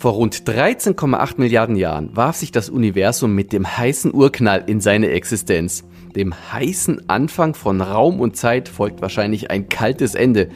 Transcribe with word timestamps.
Vor 0.00 0.12
rund 0.12 0.48
13,8 0.48 1.38
Milliarden 1.38 1.74
Jahren 1.74 2.16
warf 2.16 2.36
sich 2.36 2.52
das 2.52 2.70
Universum 2.70 3.34
mit 3.34 3.52
dem 3.52 3.66
heißen 3.66 4.14
Urknall 4.14 4.62
in 4.68 4.80
seine 4.80 5.08
Existenz. 5.10 5.82
Dem 6.14 6.32
heißen 6.52 7.08
Anfang 7.10 7.54
von 7.54 7.80
Raum 7.80 8.20
und 8.20 8.36
Zeit 8.36 8.68
folgt 8.68 9.02
wahrscheinlich 9.02 9.50
ein 9.50 9.68
kaltes 9.68 10.14
Ende, 10.14 10.50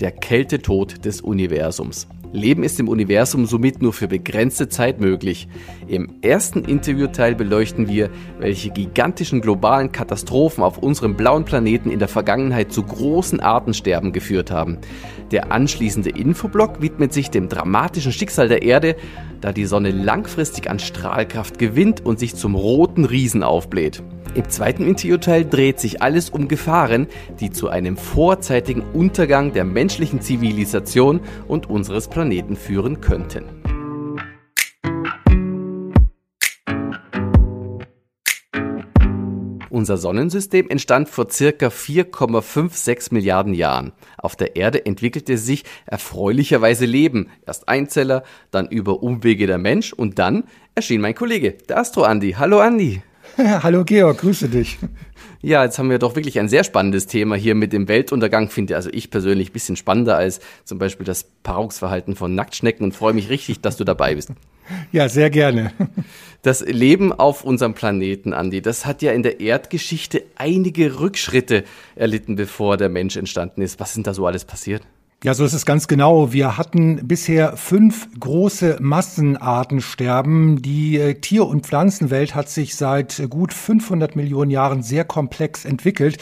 der 0.00 0.12
Kältetod 0.12 1.04
des 1.04 1.20
Universums. 1.20 2.08
Leben 2.32 2.62
ist 2.62 2.80
im 2.80 2.88
Universum 2.88 3.46
somit 3.46 3.80
nur 3.80 3.92
für 3.92 4.08
begrenzte 4.08 4.68
Zeit 4.68 5.00
möglich. 5.00 5.48
Im 5.86 6.16
ersten 6.22 6.64
Interviewteil 6.64 7.34
beleuchten 7.34 7.88
wir, 7.88 8.10
welche 8.38 8.70
gigantischen 8.70 9.40
globalen 9.40 9.92
Katastrophen 9.92 10.64
auf 10.64 10.78
unserem 10.78 11.16
blauen 11.16 11.44
Planeten 11.44 11.90
in 11.90 11.98
der 11.98 12.08
Vergangenheit 12.08 12.72
zu 12.72 12.82
großen 12.82 13.40
Artensterben 13.40 14.12
geführt 14.12 14.50
haben. 14.50 14.78
Der 15.30 15.50
anschließende 15.50 16.10
Infoblock 16.10 16.80
widmet 16.80 17.12
sich 17.12 17.30
dem 17.30 17.48
dramatischen 17.48 18.12
Schicksal 18.12 18.48
der 18.48 18.62
Erde, 18.62 18.96
da 19.40 19.52
die 19.52 19.66
Sonne 19.66 19.90
langfristig 19.90 20.70
an 20.70 20.78
Strahlkraft 20.78 21.58
gewinnt 21.58 22.04
und 22.04 22.18
sich 22.18 22.36
zum 22.36 22.54
roten 22.54 23.04
Riesen 23.04 23.42
aufbläht. 23.42 24.02
Im 24.34 24.48
zweiten 24.48 24.86
Interviewteil 24.86 25.44
dreht 25.44 25.80
sich 25.80 26.02
alles 26.02 26.30
um 26.30 26.46
Gefahren, 26.46 27.06
die 27.40 27.50
zu 27.50 27.68
einem 27.68 27.96
vorzeitigen 27.96 28.82
Untergang 28.92 29.52
der 29.52 29.64
menschlichen 29.64 30.20
Zivilisation 30.20 31.20
und 31.48 31.70
unseres 31.70 32.08
Planeten 32.08 32.54
führen 32.54 33.00
könnten. 33.00 33.44
Unser 39.76 39.98
Sonnensystem 39.98 40.70
entstand 40.70 41.06
vor 41.10 41.28
circa 41.30 41.66
4,56 41.66 43.12
Milliarden 43.12 43.52
Jahren. 43.52 43.92
Auf 44.16 44.34
der 44.34 44.56
Erde 44.56 44.86
entwickelte 44.86 45.36
sich 45.36 45.64
erfreulicherweise 45.84 46.86
Leben. 46.86 47.28
Erst 47.46 47.68
Einzeller, 47.68 48.22
dann 48.50 48.68
über 48.68 49.02
Umwege 49.02 49.46
der 49.46 49.58
Mensch 49.58 49.92
und 49.92 50.18
dann 50.18 50.44
erschien 50.74 51.02
mein 51.02 51.14
Kollege, 51.14 51.58
der 51.68 51.76
Astro 51.76 52.04
Andi. 52.04 52.36
Hallo 52.38 52.60
Andi. 52.60 53.02
Hallo 53.36 53.84
Georg, 53.84 54.16
grüße 54.16 54.48
dich. 54.48 54.78
Ja, 55.42 55.62
jetzt 55.62 55.78
haben 55.78 55.90
wir 55.90 55.98
doch 55.98 56.16
wirklich 56.16 56.40
ein 56.40 56.48
sehr 56.48 56.64
spannendes 56.64 57.06
Thema 57.06 57.36
hier 57.36 57.54
mit 57.54 57.74
dem 57.74 57.86
Weltuntergang, 57.86 58.48
finde 58.48 58.76
also 58.76 58.88
ich 58.90 59.10
persönlich 59.10 59.50
ein 59.50 59.52
bisschen 59.52 59.76
spannender 59.76 60.16
als 60.16 60.40
zum 60.64 60.78
Beispiel 60.78 61.04
das 61.04 61.24
Paarungsverhalten 61.42 62.16
von 62.16 62.34
Nacktschnecken 62.34 62.82
und 62.82 62.96
freue 62.96 63.12
mich 63.12 63.28
richtig, 63.28 63.60
dass 63.60 63.76
du 63.76 63.84
dabei 63.84 64.14
bist. 64.14 64.30
Ja, 64.92 65.08
sehr 65.08 65.30
gerne. 65.30 65.72
Das 66.42 66.60
Leben 66.60 67.12
auf 67.12 67.42
unserem 67.42 67.74
Planeten, 67.74 68.32
Andi, 68.32 68.62
das 68.62 68.86
hat 68.86 69.02
ja 69.02 69.10
in 69.10 69.24
der 69.24 69.40
Erdgeschichte 69.40 70.22
einige 70.36 71.00
Rückschritte 71.00 71.64
erlitten, 71.96 72.36
bevor 72.36 72.76
der 72.76 72.88
Mensch 72.88 73.16
entstanden 73.16 73.62
ist. 73.62 73.80
Was 73.80 73.94
sind 73.94 74.06
da 74.06 74.14
so 74.14 74.26
alles 74.26 74.44
passiert? 74.44 74.82
Ja, 75.24 75.34
so 75.34 75.44
ist 75.44 75.54
es 75.54 75.66
ganz 75.66 75.88
genau. 75.88 76.32
Wir 76.32 76.58
hatten 76.58 77.08
bisher 77.08 77.56
fünf 77.56 78.06
große 78.20 78.76
Massenartensterben. 78.80 80.60
Die 80.62 80.98
äh, 80.98 81.14
Tier- 81.14 81.46
und 81.46 81.66
Pflanzenwelt 81.66 82.34
hat 82.34 82.50
sich 82.50 82.76
seit 82.76 83.28
gut 83.30 83.52
500 83.54 84.14
Millionen 84.14 84.50
Jahren 84.50 84.82
sehr 84.82 85.04
komplex 85.04 85.64
entwickelt. 85.64 86.18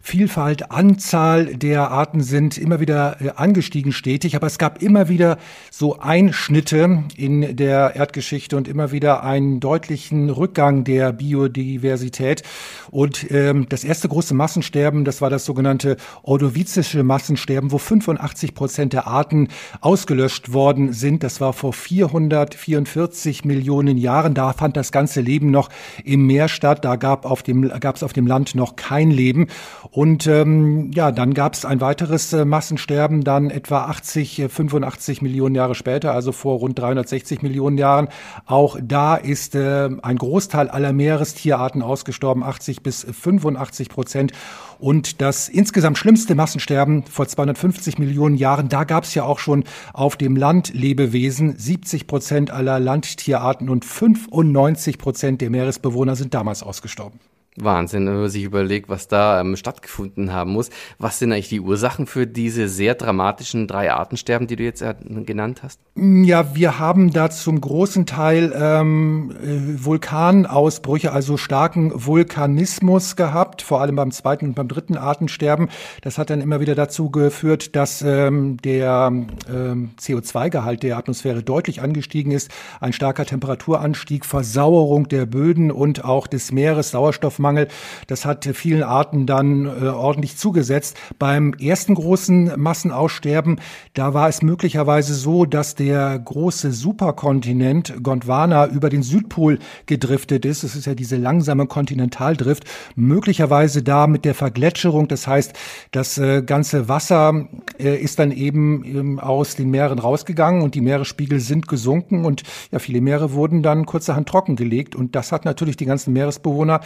Vielfalt, 0.00 0.70
Anzahl 0.70 1.56
der 1.56 1.90
Arten 1.90 2.20
sind 2.20 2.58
immer 2.58 2.80
wieder 2.80 3.20
äh, 3.20 3.30
angestiegen 3.36 3.92
stetig, 3.92 4.36
aber 4.36 4.46
es 4.46 4.58
gab 4.58 4.82
immer 4.82 5.08
wieder 5.08 5.38
so 5.70 5.98
Einschnitte 5.98 7.04
in 7.16 7.56
der 7.56 7.96
Erdgeschichte 7.96 8.56
und 8.56 8.68
immer 8.68 8.92
wieder 8.92 9.22
einen 9.22 9.60
deutlichen 9.60 10.30
Rückgang 10.30 10.84
der 10.84 11.12
Biodiversität. 11.12 12.42
Und 12.90 13.30
ähm, 13.30 13.66
das 13.68 13.84
erste 13.84 14.08
große 14.08 14.34
Massensterben, 14.34 15.04
das 15.04 15.20
war 15.20 15.30
das 15.30 15.44
sogenannte 15.44 15.96
ordovizische 16.22 17.02
Massensterben, 17.02 17.72
wo 17.72 17.78
85 17.78 18.54
Prozent 18.54 18.92
der 18.92 19.06
Arten 19.06 19.48
ausgelöscht 19.80 20.52
worden 20.52 20.92
sind. 20.92 21.22
Das 21.22 21.40
war 21.40 21.52
vor 21.52 21.72
444 21.72 23.44
Millionen 23.44 23.98
Jahren. 23.98 24.34
Da 24.34 24.52
fand 24.52 24.76
das 24.76 24.92
ganze 24.92 25.20
Leben 25.20 25.50
noch 25.50 25.68
im 26.04 26.26
Meer 26.26 26.48
statt. 26.48 26.84
Da 26.84 26.96
gab 26.96 27.24
auf 27.24 27.42
es 27.46 28.02
auf 28.02 28.12
dem 28.12 28.26
Land 28.26 28.54
noch 28.54 28.76
kein 28.76 29.10
Leben. 29.10 29.48
Und 29.98 30.28
ähm, 30.28 30.92
ja, 30.94 31.10
dann 31.10 31.34
gab 31.34 31.54
es 31.54 31.64
ein 31.64 31.80
weiteres 31.80 32.32
äh, 32.32 32.44
Massensterben, 32.44 33.24
dann 33.24 33.50
etwa 33.50 33.86
80, 33.86 34.44
85 34.48 35.18
äh, 35.18 35.24
Millionen 35.24 35.56
Jahre 35.56 35.74
später, 35.74 36.14
also 36.14 36.30
vor 36.30 36.60
rund 36.60 36.78
360 36.78 37.42
Millionen 37.42 37.78
Jahren. 37.78 38.06
Auch 38.46 38.78
da 38.80 39.16
ist 39.16 39.56
äh, 39.56 39.88
ein 40.00 40.16
Großteil 40.16 40.68
aller 40.68 40.92
Meerestierarten 40.92 41.82
ausgestorben, 41.82 42.44
80 42.44 42.84
bis 42.84 43.08
85 43.10 43.88
Prozent. 43.88 44.30
Und 44.78 45.20
das 45.20 45.48
insgesamt 45.48 45.98
schlimmste 45.98 46.36
Massensterben 46.36 47.02
vor 47.02 47.26
250 47.26 47.98
Millionen 47.98 48.36
Jahren, 48.36 48.68
da 48.68 48.84
gab 48.84 49.02
es 49.02 49.16
ja 49.16 49.24
auch 49.24 49.40
schon 49.40 49.64
auf 49.94 50.14
dem 50.14 50.36
Land 50.36 50.72
Lebewesen. 50.72 51.58
70 51.58 52.06
Prozent 52.06 52.50
aller 52.52 52.78
Landtierarten 52.78 53.68
und 53.68 53.84
95 53.84 54.96
Prozent 54.96 55.40
der 55.40 55.50
Meeresbewohner 55.50 56.14
sind 56.14 56.34
damals 56.34 56.62
ausgestorben. 56.62 57.18
Wahnsinn, 57.64 58.06
wenn 58.06 58.20
man 58.20 58.28
sich 58.30 58.44
überlegt, 58.44 58.88
was 58.88 59.08
da 59.08 59.40
ähm, 59.40 59.56
stattgefunden 59.56 60.32
haben 60.32 60.52
muss. 60.52 60.70
Was 60.98 61.18
sind 61.18 61.32
eigentlich 61.32 61.48
die 61.48 61.60
Ursachen 61.60 62.06
für 62.06 62.26
diese 62.26 62.68
sehr 62.68 62.94
dramatischen 62.94 63.66
drei 63.66 63.92
Artensterben, 63.92 64.46
die 64.46 64.56
du 64.56 64.64
jetzt 64.64 64.82
äh, 64.82 64.94
genannt 65.24 65.62
hast? 65.62 65.80
Ja, 65.96 66.54
wir 66.54 66.78
haben 66.78 67.12
da 67.12 67.30
zum 67.30 67.60
großen 67.60 68.06
Teil 68.06 68.52
ähm, 68.56 69.32
äh, 69.42 69.84
Vulkanausbrüche, 69.84 71.12
also 71.12 71.36
starken 71.36 71.92
Vulkanismus 71.94 73.16
gehabt, 73.16 73.62
vor 73.62 73.80
allem 73.80 73.96
beim 73.96 74.10
zweiten 74.10 74.46
und 74.46 74.54
beim 74.54 74.68
dritten 74.68 74.96
Artensterben. 74.96 75.68
Das 76.02 76.18
hat 76.18 76.30
dann 76.30 76.40
immer 76.40 76.60
wieder 76.60 76.74
dazu 76.74 77.10
geführt, 77.10 77.74
dass 77.74 78.02
ähm, 78.02 78.56
der 78.58 79.12
ähm, 79.52 79.90
CO2-Gehalt 80.00 80.82
der 80.82 80.96
Atmosphäre 80.96 81.42
deutlich 81.42 81.82
angestiegen 81.82 82.32
ist. 82.32 82.50
Ein 82.80 82.92
starker 82.92 83.24
Temperaturanstieg, 83.24 84.24
Versauerung 84.24 85.08
der 85.08 85.26
Böden 85.26 85.70
und 85.70 86.04
auch 86.04 86.26
des 86.26 86.52
Meeres, 86.52 86.90
Sauerstoffmangel 86.90 87.47
Nahrungsmangel. 87.48 87.68
Das 88.06 88.24
hat 88.24 88.48
vielen 88.52 88.82
Arten 88.82 89.26
dann 89.26 89.66
äh, 89.66 89.88
ordentlich 89.88 90.36
zugesetzt. 90.36 90.96
Beim 91.18 91.54
ersten 91.54 91.94
großen 91.94 92.52
Massenaussterben, 92.56 93.60
da 93.94 94.14
war 94.14 94.28
es 94.28 94.42
möglicherweise 94.42 95.14
so, 95.14 95.44
dass 95.44 95.74
der 95.74 96.18
große 96.18 96.72
Superkontinent 96.72 98.02
Gondwana 98.02 98.66
über 98.66 98.88
den 98.90 99.02
Südpol 99.02 99.58
gedriftet 99.86 100.44
ist. 100.44 100.62
Es 100.62 100.76
ist 100.76 100.86
ja 100.86 100.94
diese 100.94 101.16
langsame 101.16 101.66
Kontinentaldrift. 101.66 102.64
Möglicherweise 102.94 103.82
da 103.82 104.06
mit 104.06 104.24
der 104.24 104.34
Vergletscherung. 104.34 105.08
Das 105.08 105.26
heißt, 105.26 105.52
das 105.90 106.18
äh, 106.18 106.42
ganze 106.42 106.88
Wasser 106.88 107.48
äh, 107.78 107.96
ist 107.96 108.18
dann 108.18 108.30
eben 108.30 108.84
ähm, 108.84 109.18
aus 109.18 109.56
den 109.56 109.70
Meeren 109.70 109.98
rausgegangen 109.98 110.62
und 110.62 110.74
die 110.74 110.80
Meeresspiegel 110.80 111.40
sind 111.40 111.68
gesunken 111.68 112.24
und 112.24 112.42
ja, 112.70 112.78
viele 112.78 113.00
Meere 113.00 113.32
wurden 113.32 113.62
dann 113.62 113.86
kurzerhand 113.86 114.28
trockengelegt 114.28 114.94
und 114.94 115.14
das 115.14 115.32
hat 115.32 115.44
natürlich 115.44 115.76
die 115.76 115.86
ganzen 115.86 116.12
Meeresbewohner 116.12 116.80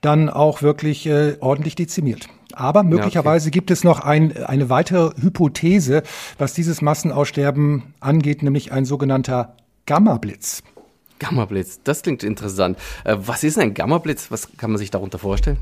dann 0.00 0.28
auch 0.28 0.62
wirklich 0.62 1.06
äh, 1.06 1.36
ordentlich 1.40 1.74
dezimiert. 1.74 2.28
Aber 2.52 2.82
möglicherweise 2.82 3.46
ja, 3.46 3.50
okay. 3.50 3.58
gibt 3.58 3.70
es 3.70 3.84
noch 3.84 4.00
ein, 4.00 4.36
eine 4.36 4.70
weitere 4.70 5.10
Hypothese, 5.20 6.02
was 6.38 6.54
dieses 6.54 6.82
Massenaussterben 6.82 7.94
angeht, 8.00 8.42
nämlich 8.42 8.72
ein 8.72 8.84
sogenannter 8.84 9.54
Gamma-Blitz. 9.86 10.62
Gamma-Blitz, 11.18 11.80
das 11.84 12.02
klingt 12.02 12.22
interessant. 12.22 12.78
Äh, 13.04 13.16
was 13.18 13.44
ist 13.44 13.58
ein 13.58 13.74
Gamma-Blitz? 13.74 14.30
Was 14.30 14.56
kann 14.56 14.70
man 14.70 14.78
sich 14.78 14.90
darunter 14.90 15.18
vorstellen? 15.18 15.58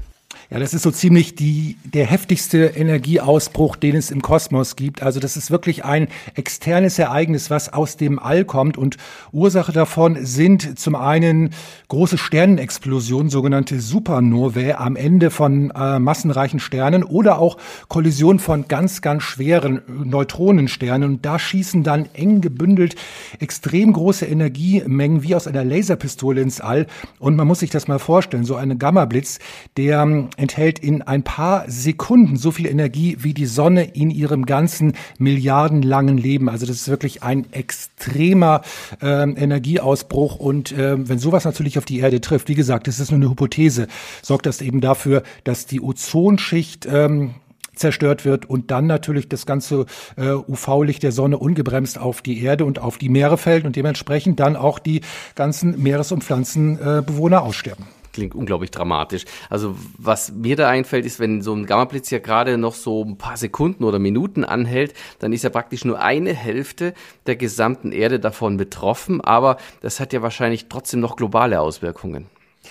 Ja, 0.48 0.60
das 0.60 0.74
ist 0.74 0.82
so 0.82 0.92
ziemlich 0.92 1.34
die, 1.34 1.76
der 1.82 2.06
heftigste 2.06 2.66
Energieausbruch, 2.66 3.74
den 3.74 3.96
es 3.96 4.12
im 4.12 4.22
Kosmos 4.22 4.76
gibt. 4.76 5.02
Also 5.02 5.18
das 5.18 5.36
ist 5.36 5.50
wirklich 5.50 5.84
ein 5.84 6.06
externes 6.34 7.00
Ereignis, 7.00 7.50
was 7.50 7.72
aus 7.72 7.96
dem 7.96 8.20
All 8.20 8.44
kommt. 8.44 8.78
Und 8.78 8.96
Ursache 9.32 9.72
davon 9.72 10.24
sind 10.24 10.78
zum 10.78 10.94
einen 10.94 11.50
große 11.88 12.16
Sternenexplosionen, 12.16 13.28
sogenannte 13.28 13.80
Supernovae 13.80 14.74
am 14.74 14.94
Ende 14.94 15.30
von 15.30 15.72
äh, 15.72 15.98
massenreichen 15.98 16.60
Sternen 16.60 17.02
oder 17.02 17.40
auch 17.40 17.56
Kollisionen 17.88 18.38
von 18.38 18.68
ganz, 18.68 19.02
ganz 19.02 19.24
schweren 19.24 19.82
Neutronensternen. 19.88 21.08
Und 21.08 21.26
da 21.26 21.40
schießen 21.40 21.82
dann 21.82 22.08
eng 22.14 22.40
gebündelt 22.40 22.94
extrem 23.40 23.92
große 23.92 24.26
Energiemengen 24.26 25.24
wie 25.24 25.34
aus 25.34 25.48
einer 25.48 25.64
Laserpistole 25.64 26.40
ins 26.40 26.60
All. 26.60 26.86
Und 27.18 27.34
man 27.34 27.48
muss 27.48 27.60
sich 27.60 27.70
das 27.70 27.88
mal 27.88 27.98
vorstellen, 27.98 28.44
so 28.44 28.54
eine 28.54 28.76
Gamma-Blitz, 28.76 29.40
der 29.76 30.15
enthält 30.36 30.78
in 30.78 31.02
ein 31.02 31.22
paar 31.22 31.64
Sekunden 31.68 32.36
so 32.36 32.50
viel 32.50 32.66
Energie 32.66 33.16
wie 33.20 33.34
die 33.34 33.46
Sonne 33.46 33.84
in 33.84 34.10
ihrem 34.10 34.46
ganzen 34.46 34.94
milliardenlangen 35.18 36.18
Leben. 36.18 36.48
Also 36.48 36.66
das 36.66 36.76
ist 36.76 36.88
wirklich 36.88 37.22
ein 37.22 37.52
extremer 37.52 38.62
äh, 39.00 39.22
Energieausbruch. 39.22 40.36
Und 40.36 40.72
äh, 40.72 41.08
wenn 41.08 41.18
sowas 41.18 41.44
natürlich 41.44 41.78
auf 41.78 41.84
die 41.84 42.00
Erde 42.00 42.20
trifft, 42.20 42.48
wie 42.48 42.54
gesagt, 42.54 42.86
das 42.86 43.00
ist 43.00 43.10
nur 43.10 43.20
eine 43.20 43.30
Hypothese, 43.30 43.86
sorgt 44.22 44.46
das 44.46 44.60
eben 44.60 44.80
dafür, 44.80 45.22
dass 45.44 45.66
die 45.66 45.80
Ozonschicht 45.80 46.86
ähm, 46.90 47.34
zerstört 47.76 48.24
wird 48.24 48.48
und 48.48 48.70
dann 48.70 48.86
natürlich 48.86 49.28
das 49.28 49.46
ganze 49.46 49.86
äh, 50.16 50.30
UV-Licht 50.30 51.02
der 51.02 51.12
Sonne 51.12 51.38
ungebremst 51.38 51.98
auf 51.98 52.22
die 52.22 52.42
Erde 52.42 52.64
und 52.64 52.78
auf 52.78 52.98
die 52.98 53.08
Meere 53.08 53.38
fällt 53.38 53.64
und 53.64 53.76
dementsprechend 53.76 54.40
dann 54.40 54.56
auch 54.56 54.78
die 54.78 55.02
ganzen 55.34 55.80
Meeres- 55.82 56.12
und 56.12 56.24
Pflanzenbewohner 56.24 57.36
äh, 57.36 57.40
aussterben. 57.40 57.86
Klingt 58.16 58.34
unglaublich 58.34 58.70
dramatisch. 58.70 59.24
Also 59.48 59.76
was 59.98 60.32
mir 60.32 60.56
da 60.56 60.68
einfällt, 60.68 61.06
ist, 61.06 61.20
wenn 61.20 61.42
so 61.42 61.54
ein 61.54 61.66
Gammablitz 61.66 62.10
ja 62.10 62.18
gerade 62.18 62.58
noch 62.58 62.74
so 62.74 63.04
ein 63.04 63.16
paar 63.16 63.36
Sekunden 63.36 63.84
oder 63.84 63.98
Minuten 63.98 64.44
anhält, 64.44 64.94
dann 65.18 65.32
ist 65.32 65.44
ja 65.44 65.50
praktisch 65.50 65.84
nur 65.84 66.00
eine 66.00 66.34
Hälfte 66.34 66.94
der 67.26 67.36
gesamten 67.36 67.92
Erde 67.92 68.18
davon 68.18 68.56
betroffen. 68.56 69.20
Aber 69.20 69.58
das 69.82 70.00
hat 70.00 70.12
ja 70.12 70.22
wahrscheinlich 70.22 70.68
trotzdem 70.68 71.00
noch 71.00 71.16
globale 71.16 71.60
Auswirkungen. 71.60 72.26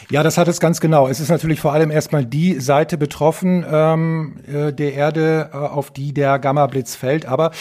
Ja, 0.10 0.24
das 0.24 0.38
hat 0.38 0.48
es 0.48 0.60
ganz 0.60 0.80
genau. 0.80 1.08
Es 1.08 1.20
ist 1.20 1.30
natürlich 1.30 1.60
vor 1.60 1.74
allem 1.74 1.90
erstmal 1.90 2.26
die 2.26 2.60
Seite 2.60 2.98
betroffen 2.98 3.66
ähm, 3.70 4.36
äh, 4.48 4.72
der 4.72 4.94
Erde, 4.94 5.50
äh, 5.52 5.58
auf 5.58 5.92
die 5.92 6.14
der 6.14 6.38
Gammablitz 6.40 6.96
fällt. 6.96 7.26
Aber 7.26 7.52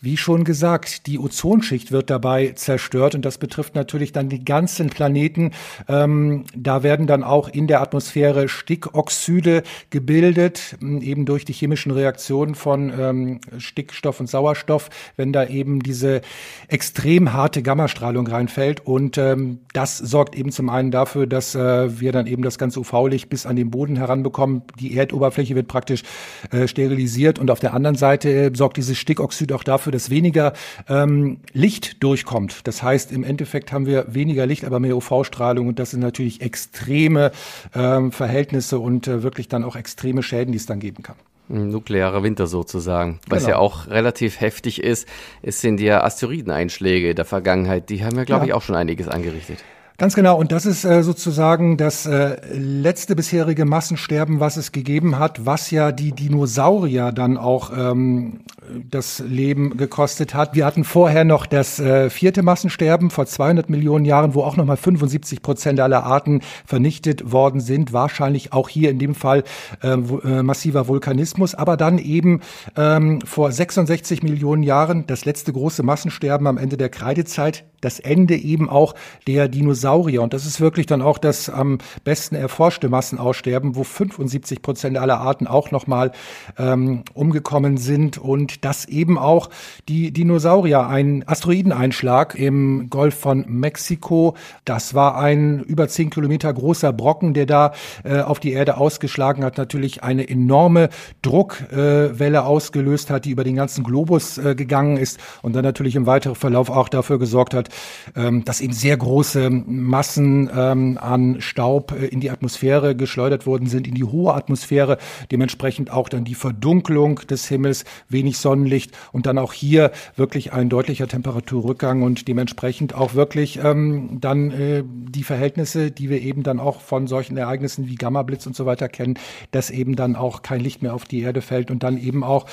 wie 0.00 0.16
schon 0.16 0.44
gesagt, 0.44 1.06
die 1.06 1.18
Ozonschicht 1.18 1.92
wird 1.92 2.10
dabei 2.10 2.52
zerstört 2.54 3.14
und 3.14 3.24
das 3.24 3.38
betrifft 3.38 3.74
natürlich 3.74 4.12
dann 4.12 4.28
die 4.28 4.44
ganzen 4.44 4.88
Planeten. 4.88 5.52
Ähm, 5.88 6.44
da 6.56 6.82
werden 6.82 7.06
dann 7.06 7.22
auch 7.22 7.48
in 7.48 7.66
der 7.66 7.80
Atmosphäre 7.82 8.48
Stickoxide 8.48 9.62
gebildet, 9.90 10.76
eben 10.80 11.26
durch 11.26 11.44
die 11.44 11.52
chemischen 11.52 11.92
Reaktionen 11.92 12.54
von 12.54 12.92
ähm, 12.98 13.40
Stickstoff 13.58 14.20
und 14.20 14.28
Sauerstoff, 14.28 14.88
wenn 15.16 15.32
da 15.32 15.46
eben 15.46 15.80
diese 15.80 16.22
extrem 16.68 17.32
harte 17.32 17.62
Gammastrahlung 17.62 18.26
reinfällt. 18.26 18.86
Und 18.86 19.18
ähm, 19.18 19.60
das 19.72 19.98
sorgt 19.98 20.34
eben 20.34 20.50
zum 20.50 20.70
einen 20.70 20.90
dafür, 20.90 21.26
dass 21.26 21.54
äh, 21.54 21.79
wir 21.88 22.12
dann 22.12 22.26
eben 22.26 22.42
das 22.42 22.58
ganze 22.58 22.80
UV-Licht 22.80 23.28
bis 23.28 23.46
an 23.46 23.56
den 23.56 23.70
Boden 23.70 23.96
heranbekommen. 23.96 24.62
Die 24.78 24.96
Erdoberfläche 24.96 25.54
wird 25.54 25.68
praktisch 25.68 26.02
äh, 26.50 26.68
sterilisiert 26.68 27.38
und 27.38 27.50
auf 27.50 27.60
der 27.60 27.74
anderen 27.74 27.96
Seite 27.96 28.28
äh, 28.28 28.50
sorgt 28.54 28.76
dieses 28.76 28.98
Stickoxid 28.98 29.52
auch 29.52 29.64
dafür, 29.64 29.92
dass 29.92 30.10
weniger 30.10 30.52
ähm, 30.88 31.38
Licht 31.52 32.02
durchkommt. 32.02 32.66
Das 32.66 32.82
heißt, 32.82 33.12
im 33.12 33.24
Endeffekt 33.24 33.72
haben 33.72 33.86
wir 33.86 34.06
weniger 34.14 34.46
Licht, 34.46 34.64
aber 34.64 34.80
mehr 34.80 34.96
UV-Strahlung 34.96 35.68
und 35.68 35.78
das 35.78 35.92
sind 35.92 36.00
natürlich 36.00 36.40
extreme 36.40 37.32
ähm, 37.74 38.12
Verhältnisse 38.12 38.78
und 38.78 39.08
äh, 39.08 39.22
wirklich 39.22 39.48
dann 39.48 39.64
auch 39.64 39.76
extreme 39.76 40.22
Schäden, 40.22 40.52
die 40.52 40.58
es 40.58 40.66
dann 40.66 40.80
geben 40.80 41.02
kann. 41.02 41.16
Nuklearer 41.50 42.22
Winter 42.22 42.46
sozusagen. 42.46 43.18
Was 43.26 43.44
genau. 43.44 43.56
ja 43.56 43.58
auch 43.58 43.88
relativ 43.88 44.40
heftig 44.40 44.82
ist, 44.82 45.08
es 45.42 45.60
sind 45.60 45.80
ja 45.80 46.04
Asteroideneinschläge 46.04 47.14
der 47.14 47.24
Vergangenheit. 47.24 47.90
Die 47.90 48.04
haben 48.04 48.16
ja, 48.16 48.24
glaube 48.24 48.42
ja. 48.42 48.48
ich, 48.48 48.54
auch 48.54 48.62
schon 48.62 48.76
einiges 48.76 49.08
angerichtet. 49.08 49.58
Ganz 50.00 50.14
genau. 50.14 50.38
Und 50.38 50.50
das 50.50 50.64
ist 50.64 50.86
äh, 50.86 51.02
sozusagen 51.02 51.76
das 51.76 52.06
äh, 52.06 52.38
letzte 52.54 53.14
bisherige 53.14 53.66
Massensterben, 53.66 54.40
was 54.40 54.56
es 54.56 54.72
gegeben 54.72 55.18
hat, 55.18 55.44
was 55.44 55.70
ja 55.70 55.92
die 55.92 56.12
Dinosaurier 56.12 57.12
dann 57.12 57.36
auch 57.36 57.70
ähm, 57.76 58.40
das 58.90 59.20
Leben 59.20 59.76
gekostet 59.76 60.34
hat. 60.34 60.54
Wir 60.54 60.64
hatten 60.66 60.84
vorher 60.84 61.24
noch 61.24 61.46
das 61.46 61.78
äh, 61.80 62.10
vierte 62.10 62.42
Massensterben 62.42 63.10
vor 63.10 63.26
200 63.26 63.70
Millionen 63.70 64.04
Jahren, 64.04 64.34
wo 64.34 64.42
auch 64.42 64.56
nochmal 64.56 64.76
75 64.76 65.42
Prozent 65.42 65.80
aller 65.80 66.04
Arten 66.04 66.40
vernichtet 66.64 67.32
worden 67.32 67.60
sind. 67.60 67.92
Wahrscheinlich 67.92 68.52
auch 68.52 68.68
hier 68.68 68.90
in 68.90 68.98
dem 68.98 69.14
Fall 69.14 69.44
äh, 69.82 69.88
äh, 69.88 70.42
massiver 70.42 70.88
Vulkanismus. 70.88 71.54
Aber 71.54 71.76
dann 71.76 71.98
eben 71.98 72.40
ähm, 72.76 73.20
vor 73.22 73.52
66 73.52 74.22
Millionen 74.22 74.62
Jahren 74.62 75.06
das 75.06 75.24
letzte 75.24 75.52
große 75.52 75.82
Massensterben 75.82 76.46
am 76.46 76.58
Ende 76.58 76.76
der 76.76 76.88
Kreidezeit. 76.88 77.64
Das 77.80 77.98
Ende 77.98 78.36
eben 78.36 78.68
auch 78.68 78.94
der 79.26 79.48
Dinosaurier 79.48 79.80
Dinosaurier. 79.80 80.22
Und 80.22 80.32
das 80.32 80.46
ist 80.46 80.60
wirklich 80.60 80.86
dann 80.86 81.02
auch 81.02 81.18
das 81.18 81.48
am 81.48 81.78
besten 82.04 82.34
erforschte 82.34 82.88
Massenaussterben, 82.88 83.76
wo 83.76 83.84
75 83.84 84.62
Prozent 84.62 84.96
aller 84.98 85.20
Arten 85.20 85.46
auch 85.46 85.70
nochmal 85.70 86.12
ähm, 86.58 87.02
umgekommen 87.14 87.76
sind. 87.76 88.18
Und 88.18 88.59
das 88.60 88.84
eben 88.86 89.18
auch 89.18 89.50
die 89.88 90.12
Dinosaurier, 90.12 90.86
ein 90.86 91.24
Asteroideneinschlag 91.26 92.34
im 92.34 92.88
Golf 92.90 93.14
von 93.14 93.44
Mexiko. 93.48 94.36
Das 94.64 94.94
war 94.94 95.16
ein 95.16 95.60
über 95.60 95.88
zehn 95.88 96.10
Kilometer 96.10 96.52
großer 96.52 96.92
Brocken, 96.92 97.34
der 97.34 97.46
da 97.46 97.72
äh, 98.04 98.20
auf 98.20 98.40
die 98.40 98.52
Erde 98.52 98.76
ausgeschlagen 98.76 99.44
hat, 99.44 99.58
natürlich 99.58 100.02
eine 100.02 100.28
enorme 100.28 100.88
Druckwelle 101.22 102.38
äh, 102.38 102.40
ausgelöst 102.40 103.10
hat, 103.10 103.24
die 103.24 103.30
über 103.30 103.44
den 103.44 103.56
ganzen 103.56 103.84
Globus 103.84 104.38
äh, 104.38 104.54
gegangen 104.54 104.96
ist 104.96 105.18
und 105.42 105.54
dann 105.54 105.64
natürlich 105.64 105.96
im 105.96 106.06
weiteren 106.06 106.34
Verlauf 106.34 106.70
auch 106.70 106.88
dafür 106.88 107.18
gesorgt 107.18 107.54
hat, 107.54 107.68
ähm, 108.16 108.44
dass 108.44 108.60
eben 108.60 108.72
sehr 108.72 108.96
große 108.96 109.50
Massen 109.50 110.50
ähm, 110.54 110.98
an 111.00 111.40
Staub 111.40 111.92
äh, 111.92 112.06
in 112.06 112.20
die 112.20 112.30
Atmosphäre 112.30 112.96
geschleudert 112.96 113.46
worden 113.46 113.66
sind, 113.66 113.86
in 113.86 113.94
die 113.94 114.04
hohe 114.04 114.34
Atmosphäre, 114.34 114.98
dementsprechend 115.30 115.90
auch 115.90 116.08
dann 116.08 116.24
die 116.24 116.34
Verdunklung 116.34 117.16
des 117.28 117.46
Himmels, 117.48 117.84
wenig 118.08 118.38
Sonnenlicht 118.50 118.98
und 119.12 119.26
dann 119.26 119.38
auch 119.38 119.52
hier 119.52 119.92
wirklich 120.16 120.52
ein 120.52 120.68
deutlicher 120.68 121.06
Temperaturrückgang 121.06 122.02
und 122.02 122.26
dementsprechend 122.26 122.96
auch 122.96 123.14
wirklich 123.14 123.60
ähm, 123.62 124.18
dann 124.20 124.50
äh, 124.50 124.82
die 124.84 125.22
Verhältnisse, 125.22 125.92
die 125.92 126.10
wir 126.10 126.20
eben 126.20 126.42
dann 126.42 126.58
auch 126.58 126.80
von 126.80 127.06
solchen 127.06 127.36
Ereignissen 127.36 127.86
wie 127.86 127.94
Gammablitz 127.94 128.46
und 128.46 128.56
so 128.56 128.66
weiter 128.66 128.88
kennen, 128.88 129.14
dass 129.52 129.70
eben 129.70 129.94
dann 129.94 130.16
auch 130.16 130.42
kein 130.42 130.60
Licht 130.60 130.82
mehr 130.82 130.94
auf 130.94 131.04
die 131.04 131.20
Erde 131.20 131.42
fällt 131.42 131.70
und 131.70 131.84
dann 131.84 131.96
eben 131.96 132.24
auch 132.24 132.46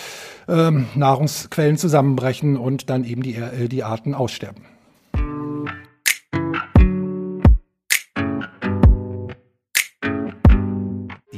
ähm, 0.48 0.86
Nahrungsquellen 0.94 1.78
zusammenbrechen 1.78 2.58
und 2.58 2.92
dann 2.92 3.04
eben 3.04 3.24
die, 3.24 3.34
äh, 3.34 3.68
die 3.68 3.84
Arten 3.84 4.14
aussterben. 4.14 4.77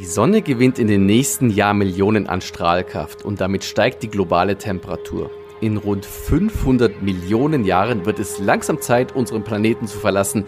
Sonne 0.10 0.42
gewinnt 0.42 0.80
in 0.80 0.88
den 0.88 1.06
nächsten 1.06 1.52
Jahrmillionen 1.52 2.26
an 2.26 2.42
Strahlkraft 2.42 3.24
und 3.24 3.40
damit 3.42 3.64
steigt 3.64 4.02
die 4.02 4.10
globale 4.10 4.58
Temperatur. 4.58 5.30
In 5.62 5.78
rund 5.78 6.04
500 6.04 7.04
Millionen 7.04 7.64
Jahren 7.64 8.08
wird 8.08 8.18
es 8.18 8.40
langsam 8.40 8.82
Zeit, 8.82 9.16
unseren 9.16 9.44
Planeten 9.44 9.86
zu 9.86 10.00
verlassen, 10.00 10.46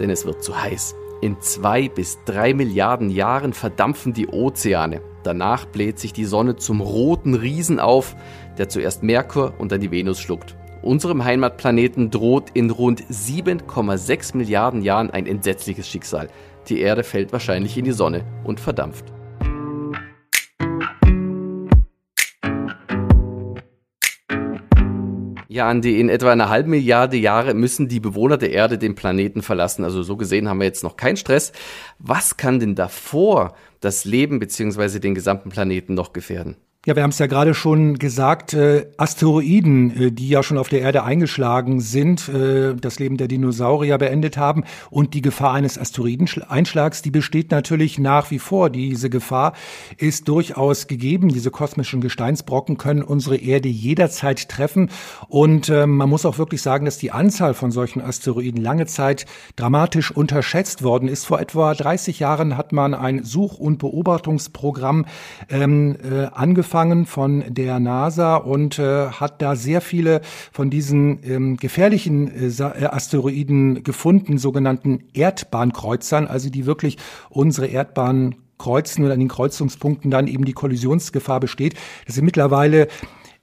denn 0.00 0.10
es 0.10 0.26
wird 0.26 0.42
zu 0.42 0.60
heiß. 0.60 0.96
In 1.20 1.40
zwei 1.40 1.88
bis 1.88 2.18
drei 2.24 2.52
Milliarden 2.52 3.08
Jahren 3.08 3.52
verdampfen 3.52 4.12
die 4.12 4.26
Ozeane. 4.26 5.00
Danach 5.22 5.66
bläht 5.66 6.00
sich 6.00 6.12
die 6.12 6.24
Sonne 6.24 6.56
zum 6.56 6.80
roten 6.80 7.34
Riesen 7.34 7.78
auf, 7.78 8.16
der 8.58 8.68
zuerst 8.68 9.04
Merkur 9.04 9.54
und 9.58 9.70
dann 9.70 9.80
die 9.80 9.92
Venus 9.92 10.18
schluckt. 10.18 10.56
Unserem 10.82 11.24
Heimatplaneten 11.24 12.10
droht 12.10 12.50
in 12.54 12.70
rund 12.70 13.04
7,6 13.04 14.36
Milliarden 14.36 14.82
Jahren 14.82 15.10
ein 15.10 15.26
entsetzliches 15.26 15.88
Schicksal. 15.88 16.28
Die 16.68 16.80
Erde 16.80 17.04
fällt 17.04 17.32
wahrscheinlich 17.32 17.78
in 17.78 17.84
die 17.84 17.92
Sonne 17.92 18.24
und 18.44 18.58
verdampft. 18.58 19.12
Ja, 25.48 25.70
Andi, 25.70 25.98
in 26.00 26.10
etwa 26.10 26.32
einer 26.32 26.50
halben 26.50 26.70
Milliarde 26.70 27.16
Jahre 27.16 27.54
müssen 27.54 27.88
die 27.88 28.00
Bewohner 28.00 28.36
der 28.36 28.50
Erde 28.50 28.76
den 28.76 28.94
Planeten 28.94 29.40
verlassen. 29.40 29.84
Also 29.84 30.02
so 30.02 30.16
gesehen 30.16 30.48
haben 30.48 30.58
wir 30.58 30.66
jetzt 30.66 30.82
noch 30.82 30.96
keinen 30.98 31.16
Stress. 31.16 31.52
Was 31.98 32.36
kann 32.36 32.60
denn 32.60 32.74
davor 32.74 33.54
das 33.80 34.04
Leben 34.04 34.38
bzw. 34.38 34.98
den 34.98 35.14
gesamten 35.14 35.48
Planeten 35.48 35.94
noch 35.94 36.12
gefährden? 36.12 36.56
Ja, 36.86 36.94
wir 36.94 37.02
haben 37.02 37.10
es 37.10 37.18
ja 37.18 37.26
gerade 37.26 37.52
schon 37.52 37.98
gesagt, 37.98 38.54
äh, 38.54 38.86
Asteroiden, 38.96 39.90
äh, 39.90 40.12
die 40.12 40.28
ja 40.28 40.44
schon 40.44 40.56
auf 40.56 40.68
der 40.68 40.82
Erde 40.82 41.02
eingeschlagen 41.02 41.80
sind, 41.80 42.28
äh, 42.28 42.76
das 42.76 43.00
Leben 43.00 43.16
der 43.16 43.26
Dinosaurier 43.26 43.98
beendet 43.98 44.36
haben 44.36 44.62
und 44.88 45.12
die 45.12 45.20
Gefahr 45.20 45.52
eines 45.52 45.80
Asteroideneinschlags, 45.80 47.02
die 47.02 47.10
besteht 47.10 47.50
natürlich 47.50 47.98
nach 47.98 48.30
wie 48.30 48.38
vor. 48.38 48.70
Diese 48.70 49.10
Gefahr 49.10 49.54
ist 49.96 50.28
durchaus 50.28 50.86
gegeben. 50.86 51.28
Diese 51.28 51.50
kosmischen 51.50 52.00
Gesteinsbrocken 52.00 52.78
können 52.78 53.02
unsere 53.02 53.36
Erde 53.36 53.68
jederzeit 53.68 54.48
treffen 54.48 54.90
und 55.26 55.68
äh, 55.68 55.88
man 55.88 56.08
muss 56.08 56.24
auch 56.24 56.38
wirklich 56.38 56.62
sagen, 56.62 56.84
dass 56.84 56.98
die 56.98 57.10
Anzahl 57.10 57.54
von 57.54 57.72
solchen 57.72 58.00
Asteroiden 58.00 58.62
lange 58.62 58.86
Zeit 58.86 59.26
dramatisch 59.56 60.12
unterschätzt 60.12 60.84
worden 60.84 61.08
ist. 61.08 61.24
Vor 61.24 61.40
etwa 61.40 61.74
30 61.74 62.20
Jahren 62.20 62.56
hat 62.56 62.70
man 62.70 62.94
ein 62.94 63.24
Such- 63.24 63.58
und 63.58 63.78
Beobachtungsprogramm 63.78 65.04
ähm, 65.50 65.96
äh, 66.08 66.26
angefangen 66.26 66.75
angefangen 66.76 67.06
von 67.06 67.44
der 67.48 67.80
NASA 67.80 68.36
und 68.36 68.78
äh, 68.78 69.08
hat 69.08 69.42
da 69.42 69.56
sehr 69.56 69.80
viele 69.80 70.20
von 70.52 70.70
diesen 70.70 71.20
ähm, 71.24 71.56
gefährlichen 71.56 72.28
äh, 72.28 72.46
äh, 72.46 72.86
Asteroiden 72.86 73.82
gefunden, 73.82 74.38
sogenannten 74.38 75.04
Erdbahnkreuzern, 75.14 76.26
also 76.26 76.50
die 76.50 76.66
wirklich 76.66 76.98
unsere 77.30 77.66
Erdbahn 77.66 78.36
kreuzen 78.58 79.04
und 79.04 79.10
an 79.10 79.18
den 79.18 79.28
Kreuzungspunkten 79.28 80.10
dann 80.10 80.26
eben 80.26 80.44
die 80.44 80.54
Kollisionsgefahr 80.54 81.40
besteht. 81.40 81.74
Das 82.06 82.14
sind 82.14 82.24
mittlerweile 82.24 82.88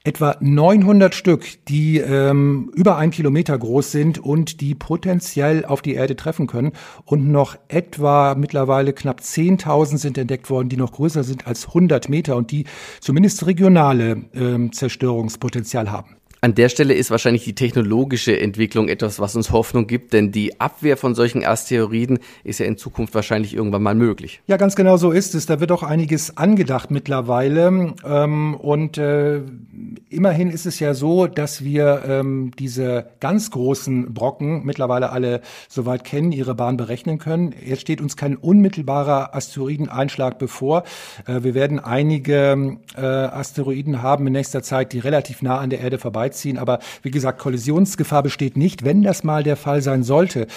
etwa 0.06 0.36
900 0.42 1.16
Stück, 1.16 1.66
die 1.70 1.98
ähm, 1.98 2.70
über 2.76 2.98
ein 2.98 3.12
Kilometer 3.12 3.58
groß 3.58 3.92
sind 3.92 4.20
und 4.20 4.60
die 4.60 4.76
potenziell 4.76 5.64
auf 5.64 5.82
die 5.82 5.94
Erde 5.94 6.18
treffen 6.18 6.46
können. 6.48 6.74
Und 7.06 7.32
noch 7.32 7.56
etwa 7.70 8.36
mittlerweile 8.36 8.92
knapp 8.92 9.22
10.000 9.22 9.98
sind 9.98 10.18
entdeckt 10.18 10.50
worden, 10.50 10.68
die 10.68 10.78
noch 10.78 10.92
größer 10.92 11.24
sind 11.24 11.48
als 11.48 11.70
100 11.70 12.10
Meter 12.10 12.36
und 12.36 12.52
die 12.52 12.66
zumindest 13.00 13.46
regionale 13.46 14.26
ähm, 14.34 14.74
Zerstörungspotenzial 14.74 15.90
haben. 15.90 16.18
An 16.44 16.56
der 16.56 16.68
Stelle 16.68 16.94
ist 16.94 17.10
wahrscheinlich 17.10 17.46
die 17.46 17.56
technologische 17.56 18.38
Entwicklung 18.38 18.90
etwas, 18.90 19.22
was 19.22 19.34
uns 19.38 19.52
Hoffnung 19.52 19.88
gibt, 19.88 20.12
denn 20.12 20.34
die 20.34 20.60
Abwehr 20.60 20.98
von 20.98 21.16
solchen 21.16 21.46
Asteroiden 21.46 22.20
ist 22.44 22.60
ja 22.60 22.66
in 22.66 22.76
Zukunft 22.76 23.16
wahrscheinlich 23.16 23.54
irgendwann 23.54 23.82
mal 23.82 23.96
möglich. 23.96 24.42
Ja, 24.48 24.58
ganz 24.58 24.76
genau 24.76 24.98
so 24.98 25.12
ist 25.12 25.36
es. 25.36 25.46
Da 25.46 25.62
wird 25.62 25.72
auch 25.72 25.84
einiges 25.84 26.36
angedacht 26.36 26.92
mittlerweile. 26.92 27.94
Ähm, 28.06 28.56
und 28.56 28.98
äh, 28.98 29.40
immerhin 30.10 30.50
ist 30.50 30.66
es 30.66 30.82
ja 30.82 30.94
so, 30.94 31.28
dass 31.28 31.64
wir 31.64 32.04
ähm, 32.06 32.52
diese 32.60 33.06
ganz 33.22 33.50
großen 33.50 34.14
Brocken 34.14 34.66
mittlerweile 34.66 35.12
alle 35.12 35.40
soweit 35.70 36.04
kennen, 36.04 36.34
ihre 36.34 36.56
Bahn 36.56 36.76
berechnen 36.76 37.20
können. 37.20 37.56
Jetzt 37.66 37.84
steht 37.84 38.02
uns 38.02 38.18
kein 38.18 38.36
unmittelbarer 38.36 39.34
Asteroideneinschlag 39.34 40.40
bevor. 40.40 40.84
Äh, 41.26 41.44
wir 41.44 41.54
werden 41.54 41.80
einige 41.80 42.80
äh, 42.98 43.02
Asteroiden 43.02 44.02
haben 44.02 44.28
in 44.28 44.34
nächster 44.34 44.62
Zeit, 44.62 44.92
die 44.92 45.00
relativ 45.00 45.42
nah 45.42 45.60
an 45.60 45.70
der 45.70 45.80
Erde 45.80 46.00
vorbei 46.00 46.33
vorbeiziehen. 46.34 46.58
Aber 46.58 46.80
wie 47.02 47.12
gesagt, 47.12 47.40
Kollisionsgefahr 47.40 48.24
besteht 48.24 48.58
nicht. 48.58 48.84
Wenn 48.84 49.04
das 49.04 49.24
mal 49.24 49.44
der 49.44 49.56
Fall 49.56 49.82
sein 49.82 50.04
sollte, 50.04 50.48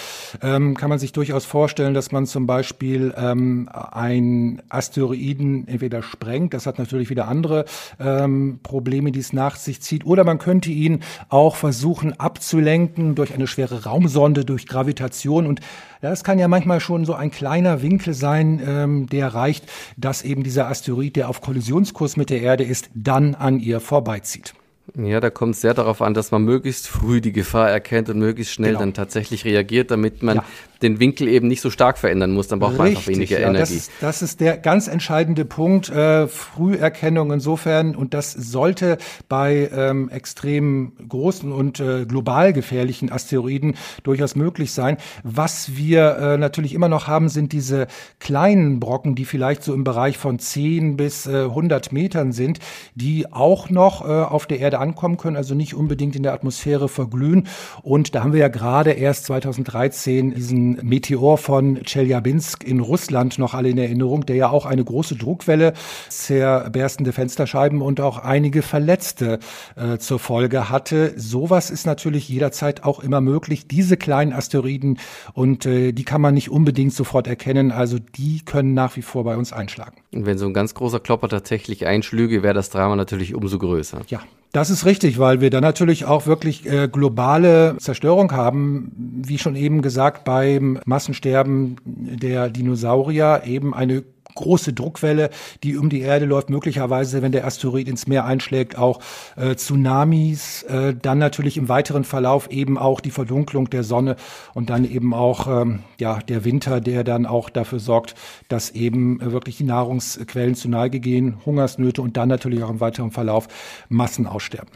ähm, 0.41 0.75
kann 0.75 0.89
man 0.89 0.99
sich 0.99 1.11
durchaus 1.13 1.45
vorstellen, 1.45 1.93
dass 1.93 2.11
man 2.11 2.25
zum 2.25 2.47
Beispiel 2.47 3.13
ähm, 3.15 3.69
ein 3.71 4.61
Asteroiden 4.69 5.67
entweder 5.67 6.01
sprengt, 6.01 6.53
das 6.53 6.65
hat 6.65 6.79
natürlich 6.79 7.09
wieder 7.09 7.27
andere 7.27 7.65
ähm, 7.99 8.59
Probleme, 8.63 9.11
die 9.11 9.19
es 9.19 9.33
nach 9.33 9.55
sich 9.55 9.81
zieht, 9.81 10.05
oder 10.05 10.23
man 10.23 10.39
könnte 10.39 10.71
ihn 10.71 11.01
auch 11.29 11.55
versuchen 11.55 12.19
abzulenken 12.19 13.15
durch 13.15 13.33
eine 13.33 13.47
schwere 13.47 13.83
Raumsonde, 13.83 14.45
durch 14.45 14.65
Gravitation 14.65 15.45
und 15.45 15.61
das 16.01 16.23
kann 16.23 16.37
ja 16.37 16.47
manchmal 16.47 16.79
schon 16.79 17.05
so 17.05 17.15
ein 17.15 17.31
kleiner 17.31 17.81
Winkel 17.81 18.13
sein, 18.13 18.61
ähm, 18.65 19.07
der 19.07 19.33
reicht, 19.33 19.65
dass 19.97 20.21
eben 20.21 20.43
dieser 20.43 20.67
Asteroid, 20.67 21.15
der 21.15 21.27
auf 21.27 21.41
Kollisionskurs 21.41 22.17
mit 22.17 22.29
der 22.29 22.41
Erde 22.41 22.63
ist, 22.63 22.89
dann 22.93 23.33
an 23.33 23.59
ihr 23.59 23.79
vorbeizieht. 23.79 24.53
Ja, 24.97 25.19
da 25.19 25.29
kommt 25.29 25.53
es 25.53 25.61
sehr 25.61 25.75
darauf 25.75 26.01
an, 26.01 26.15
dass 26.15 26.31
man 26.31 26.43
möglichst 26.43 26.87
früh 26.87 27.21
die 27.21 27.31
Gefahr 27.31 27.69
erkennt 27.69 28.09
und 28.09 28.17
möglichst 28.17 28.53
schnell 28.53 28.71
genau. 28.71 28.79
dann 28.79 28.93
tatsächlich 28.95 29.45
reagiert, 29.45 29.91
damit 29.91 30.23
man 30.23 30.37
ja 30.37 30.45
den 30.81 30.99
Winkel 30.99 31.27
eben 31.27 31.47
nicht 31.47 31.61
so 31.61 31.69
stark 31.69 31.97
verändern 31.97 32.31
muss, 32.31 32.47
dann 32.47 32.59
braucht 32.59 32.73
Richtig, 32.73 32.79
man 32.79 32.87
einfach 32.89 33.07
weniger 33.07 33.39
ja, 33.39 33.49
Energie. 33.49 33.75
Das, 33.75 33.89
das, 33.99 34.21
ist 34.21 34.39
der 34.39 34.57
ganz 34.57 34.87
entscheidende 34.87 35.45
Punkt, 35.45 35.89
äh, 35.89 36.27
Früherkennung 36.27 37.31
insofern 37.31 37.95
und 37.95 38.13
das 38.13 38.31
sollte 38.31 38.97
bei 39.29 39.69
ähm, 39.73 40.09
extrem 40.09 40.93
großen 41.07 41.51
und 41.51 41.79
äh, 41.79 42.05
global 42.05 42.53
gefährlichen 42.53 43.11
Asteroiden 43.11 43.75
durchaus 44.03 44.35
möglich 44.35 44.71
sein. 44.71 44.97
Was 45.23 45.75
wir 45.75 46.17
äh, 46.17 46.37
natürlich 46.37 46.73
immer 46.73 46.89
noch 46.89 47.07
haben, 47.07 47.29
sind 47.29 47.53
diese 47.53 47.87
kleinen 48.19 48.79
Brocken, 48.79 49.15
die 49.15 49.25
vielleicht 49.25 49.63
so 49.63 49.73
im 49.73 49.83
Bereich 49.83 50.17
von 50.17 50.39
10 50.39 50.97
bis 50.97 51.27
äh, 51.27 51.43
100 51.43 51.91
Metern 51.91 52.31
sind, 52.31 52.59
die 52.95 53.31
auch 53.31 53.69
noch 53.69 54.07
äh, 54.07 54.11
auf 54.11 54.45
der 54.45 54.59
Erde 54.59 54.79
ankommen 54.79 55.17
können, 55.17 55.35
also 55.35 55.55
nicht 55.55 55.73
unbedingt 55.73 56.15
in 56.15 56.23
der 56.23 56.33
Atmosphäre 56.33 56.89
verglühen. 56.89 57.47
Und 57.81 58.15
da 58.15 58.23
haben 58.23 58.33
wir 58.33 58.39
ja 58.39 58.47
gerade 58.47 58.91
erst 58.91 59.25
2013 59.25 60.33
diesen 60.33 60.66
Meteor 60.73 61.37
von 61.37 61.83
Chelyabinsk 61.83 62.63
in 62.63 62.79
Russland 62.79 63.39
noch 63.39 63.53
alle 63.53 63.69
in 63.69 63.77
Erinnerung, 63.77 64.25
der 64.25 64.35
ja 64.35 64.49
auch 64.49 64.65
eine 64.65 64.83
große 64.83 65.15
Druckwelle, 65.15 65.73
zerberstende 66.09 67.13
Fensterscheiben 67.13 67.81
und 67.81 68.01
auch 68.01 68.17
einige 68.17 68.61
Verletzte 68.61 69.39
äh, 69.75 69.97
zur 69.97 70.19
Folge 70.19 70.69
hatte. 70.69 71.13
Sowas 71.15 71.69
ist 71.69 71.85
natürlich 71.85 72.27
jederzeit 72.29 72.83
auch 72.83 72.99
immer 72.99 73.21
möglich. 73.21 73.67
Diese 73.67 73.97
kleinen 73.97 74.33
Asteroiden 74.33 74.99
und 75.33 75.65
äh, 75.65 75.91
die 75.91 76.03
kann 76.03 76.21
man 76.21 76.33
nicht 76.33 76.49
unbedingt 76.49 76.93
sofort 76.93 77.27
erkennen. 77.27 77.71
Also 77.71 77.97
die 77.99 78.41
können 78.43 78.73
nach 78.73 78.95
wie 78.95 79.01
vor 79.01 79.23
bei 79.23 79.37
uns 79.37 79.53
einschlagen. 79.53 79.97
Und 80.13 80.25
wenn 80.25 80.37
so 80.37 80.47
ein 80.47 80.53
ganz 80.53 80.73
großer 80.73 80.99
Klopper 80.99 81.29
tatsächlich 81.29 81.85
einschlüge, 81.85 82.43
wäre 82.43 82.53
das 82.53 82.69
Drama 82.69 82.95
natürlich 82.95 83.35
umso 83.35 83.59
größer. 83.59 84.01
Ja, 84.07 84.21
das 84.57 84.71
ist 84.71 84.85
richtig, 84.87 85.19
weil 85.19 85.39
wir 85.39 85.51
dann 85.51 85.61
natürlich 85.61 86.05
auch 86.05 86.25
wirklich 86.25 86.65
äh, 86.65 86.87
globale 86.87 87.77
Zerstörung 87.77 88.31
haben, 88.31 88.91
wie 89.23 89.37
schon 89.37 89.55
eben 89.55 89.83
gesagt, 89.83 90.23
beim 90.23 90.79
Massensterben 90.83 91.75
der 91.85 92.49
Dinosaurier 92.49 93.43
eben 93.45 93.75
eine 93.75 94.03
große 94.37 94.73
Druckwelle, 94.73 95.29
die 95.63 95.77
um 95.77 95.89
die 95.89 96.01
Erde 96.01 96.25
läuft, 96.25 96.49
möglicherweise, 96.49 97.21
wenn 97.21 97.31
der 97.33 97.45
Asteroid 97.45 97.87
ins 97.87 98.07
Meer 98.07 98.25
einschlägt, 98.25 98.77
auch 98.77 99.01
äh, 99.35 99.55
Tsunamis, 99.55 100.63
äh, 100.63 100.95
dann 100.99 101.17
natürlich 101.17 101.57
im 101.57 101.67
weiteren 101.67 102.05
Verlauf 102.05 102.49
eben 102.49 102.77
auch 102.77 103.01
die 103.01 103.11
Verdunklung 103.11 103.69
der 103.69 103.83
Sonne 103.83 104.15
und 104.53 104.69
dann 104.69 104.85
eben 104.85 105.13
auch 105.13 105.47
ähm, 105.47 105.83
ja 105.99 106.19
der 106.19 106.45
Winter, 106.45 106.79
der 106.79 107.03
dann 107.03 107.25
auch 107.25 107.49
dafür 107.49 107.79
sorgt, 107.79 108.15
dass 108.47 108.71
eben 108.71 109.19
äh, 109.19 109.31
wirklich 109.31 109.57
die 109.57 109.65
Nahrungsquellen 109.65 110.55
zu 110.55 110.69
Neige 110.69 110.99
gehen, 110.99 111.37
Hungersnöte 111.45 112.01
und 112.01 112.15
dann 112.15 112.29
natürlich 112.29 112.63
auch 112.63 112.69
im 112.69 112.79
weiteren 112.79 113.11
Verlauf 113.11 113.47
Massen 113.89 114.27
aussterben. 114.27 114.71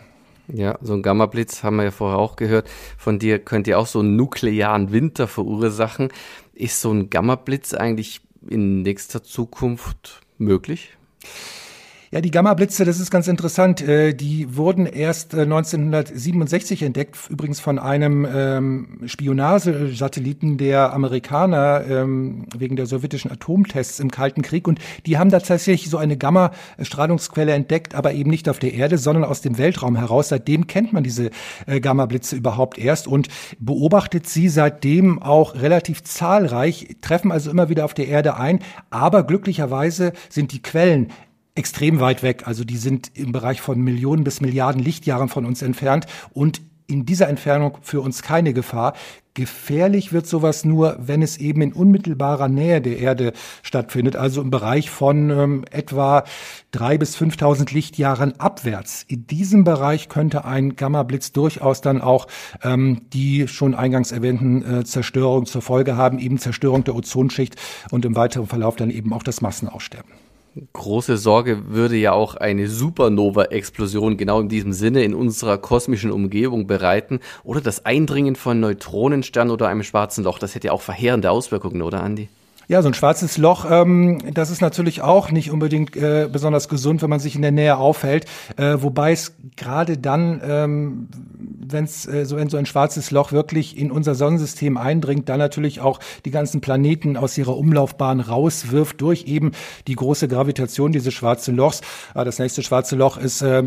Ja, 0.53 0.77
so 0.81 0.93
ein 0.93 1.01
Gammablitz 1.01 1.63
haben 1.63 1.77
wir 1.77 1.85
ja 1.85 1.91
vorher 1.91 2.19
auch 2.19 2.35
gehört. 2.35 2.69
Von 2.97 3.19
dir 3.19 3.39
könnt 3.39 3.67
ihr 3.67 3.79
auch 3.79 3.87
so 3.87 3.99
einen 3.99 4.15
nuklearen 4.15 4.91
Winter 4.91 5.27
verursachen. 5.27 6.09
Ist 6.53 6.81
so 6.81 6.91
ein 6.91 7.09
Gammablitz 7.09 7.73
eigentlich 7.73 8.21
in 8.47 8.81
nächster 8.81 9.23
Zukunft 9.23 10.21
möglich? 10.37 10.97
Ja, 12.13 12.19
die 12.19 12.29
Gamma-Blitze, 12.29 12.83
das 12.83 12.99
ist 12.99 13.09
ganz 13.09 13.29
interessant. 13.29 13.79
Äh, 13.79 14.13
die 14.13 14.57
wurden 14.57 14.85
erst 14.85 15.33
1967 15.33 16.81
äh, 16.81 16.85
entdeckt, 16.87 17.17
übrigens 17.29 17.61
von 17.61 17.79
einem 17.79 18.27
ähm, 18.29 18.99
Spionagesatelliten 19.05 20.57
der 20.57 20.91
Amerikaner 20.91 21.85
ähm, 21.89 22.47
wegen 22.53 22.75
der 22.75 22.85
sowjetischen 22.85 23.31
Atomtests 23.31 24.01
im 24.01 24.11
Kalten 24.11 24.41
Krieg. 24.41 24.67
Und 24.67 24.81
die 25.05 25.17
haben 25.17 25.29
tatsächlich 25.29 25.89
so 25.89 25.97
eine 25.97 26.17
Gamma-Strahlungsquelle 26.17 27.53
entdeckt, 27.53 27.95
aber 27.95 28.11
eben 28.11 28.29
nicht 28.29 28.49
auf 28.49 28.59
der 28.59 28.73
Erde, 28.73 28.97
sondern 28.97 29.23
aus 29.23 29.39
dem 29.39 29.57
Weltraum 29.57 29.95
heraus. 29.95 30.27
Seitdem 30.27 30.67
kennt 30.67 30.91
man 30.91 31.05
diese 31.05 31.29
äh, 31.65 31.79
Gamma-Blitze 31.79 32.35
überhaupt 32.35 32.77
erst 32.77 33.07
und 33.07 33.29
beobachtet 33.57 34.27
sie 34.27 34.49
seitdem 34.49 35.21
auch 35.21 35.55
relativ 35.55 36.03
zahlreich, 36.03 36.97
treffen 36.99 37.31
also 37.31 37.49
immer 37.49 37.69
wieder 37.69 37.85
auf 37.85 37.93
der 37.93 38.09
Erde 38.09 38.35
ein. 38.35 38.59
Aber 38.89 39.23
glücklicherweise 39.23 40.11
sind 40.27 40.51
die 40.51 40.61
Quellen 40.61 41.07
extrem 41.55 41.99
weit 41.99 42.23
weg. 42.23 42.43
Also 42.45 42.63
die 42.63 42.77
sind 42.77 43.11
im 43.17 43.31
Bereich 43.31 43.61
von 43.61 43.79
Millionen 43.79 44.23
bis 44.23 44.41
Milliarden 44.41 44.81
Lichtjahren 44.81 45.29
von 45.29 45.45
uns 45.45 45.61
entfernt 45.61 46.05
und 46.33 46.61
in 46.91 47.05
dieser 47.05 47.29
Entfernung 47.29 47.77
für 47.81 48.01
uns 48.01 48.21
keine 48.21 48.53
Gefahr. 48.53 48.93
Gefährlich 49.33 50.11
wird 50.11 50.27
sowas 50.27 50.65
nur, 50.65 50.97
wenn 50.99 51.21
es 51.21 51.37
eben 51.37 51.61
in 51.61 51.71
unmittelbarer 51.71 52.49
Nähe 52.49 52.81
der 52.81 52.99
Erde 52.99 53.31
stattfindet, 53.63 54.17
also 54.17 54.41
im 54.41 54.49
Bereich 54.49 54.89
von 54.89 55.29
ähm, 55.29 55.65
etwa 55.71 56.25
drei 56.71 56.97
bis 56.97 57.15
5.000 57.15 57.73
Lichtjahren 57.73 58.37
abwärts. 58.41 59.05
In 59.07 59.27
diesem 59.27 59.63
Bereich 59.63 60.09
könnte 60.09 60.43
ein 60.43 60.75
Gamma-Blitz 60.75 61.31
durchaus 61.31 61.79
dann 61.79 62.01
auch 62.01 62.27
ähm, 62.61 63.03
die 63.13 63.47
schon 63.47 63.73
eingangs 63.73 64.11
erwähnten 64.11 64.79
äh, 64.79 64.83
Zerstörungen 64.83 65.45
zur 65.45 65.61
Folge 65.61 65.95
haben, 65.95 66.19
eben 66.19 66.37
Zerstörung 66.37 66.83
der 66.83 66.95
Ozonschicht 66.95 67.55
und 67.89 68.03
im 68.03 68.17
weiteren 68.17 68.47
Verlauf 68.47 68.75
dann 68.75 68.89
eben 68.89 69.13
auch 69.13 69.23
das 69.23 69.39
Massenaussterben. 69.39 70.11
Große 70.73 71.15
Sorge 71.15 71.69
würde 71.69 71.95
ja 71.95 72.11
auch 72.11 72.35
eine 72.35 72.67
Supernova-Explosion 72.67 74.17
genau 74.17 74.41
in 74.41 74.49
diesem 74.49 74.73
Sinne 74.73 75.01
in 75.03 75.13
unserer 75.13 75.57
kosmischen 75.57 76.11
Umgebung 76.11 76.67
bereiten 76.67 77.21
oder 77.45 77.61
das 77.61 77.85
Eindringen 77.85 78.35
von 78.35 78.59
Neutronensternen 78.59 79.53
oder 79.53 79.69
einem 79.69 79.83
schwarzen 79.83 80.25
Loch. 80.25 80.39
Das 80.39 80.53
hätte 80.53 80.67
ja 80.67 80.73
auch 80.73 80.81
verheerende 80.81 81.31
Auswirkungen, 81.31 81.81
oder 81.81 82.03
Andi? 82.03 82.27
Ja, 82.67 82.81
so 82.81 82.87
ein 82.87 82.93
schwarzes 82.93 83.37
Loch, 83.37 83.65
ähm, 83.69 84.19
das 84.33 84.49
ist 84.49 84.61
natürlich 84.61 85.01
auch 85.01 85.31
nicht 85.31 85.51
unbedingt 85.51 85.95
äh, 85.97 86.29
besonders 86.31 86.69
gesund, 86.69 87.01
wenn 87.01 87.09
man 87.09 87.19
sich 87.19 87.35
in 87.35 87.41
der 87.41 87.51
Nähe 87.51 87.75
aufhält. 87.77 88.25
Äh, 88.55 88.77
wobei 88.79 89.11
es 89.11 89.35
gerade 89.57 89.97
dann, 89.97 90.41
ähm, 90.43 91.07
wenn 91.67 91.83
es 91.83 92.07
äh, 92.07 92.25
so 92.25 92.37
in 92.37 92.49
so 92.49 92.57
ein 92.57 92.65
schwarzes 92.65 93.11
Loch 93.11 93.31
wirklich 93.31 93.77
in 93.77 93.91
unser 93.91 94.15
Sonnensystem 94.15 94.77
eindringt, 94.77 95.27
dann 95.27 95.39
natürlich 95.39 95.81
auch 95.81 95.99
die 96.23 96.31
ganzen 96.31 96.61
Planeten 96.61 97.17
aus 97.17 97.37
ihrer 97.37 97.57
Umlaufbahn 97.57 98.21
rauswirft 98.21 99.01
durch 99.01 99.25
eben 99.25 99.51
die 99.87 99.95
große 99.95 100.29
Gravitation 100.29 100.93
dieses 100.93 101.13
schwarzen 101.13 101.57
Lochs. 101.57 101.81
Äh, 102.15 102.23
das 102.23 102.39
nächste 102.39 102.63
schwarze 102.63 102.95
Loch 102.95 103.17
ist 103.17 103.41
äh, 103.41 103.63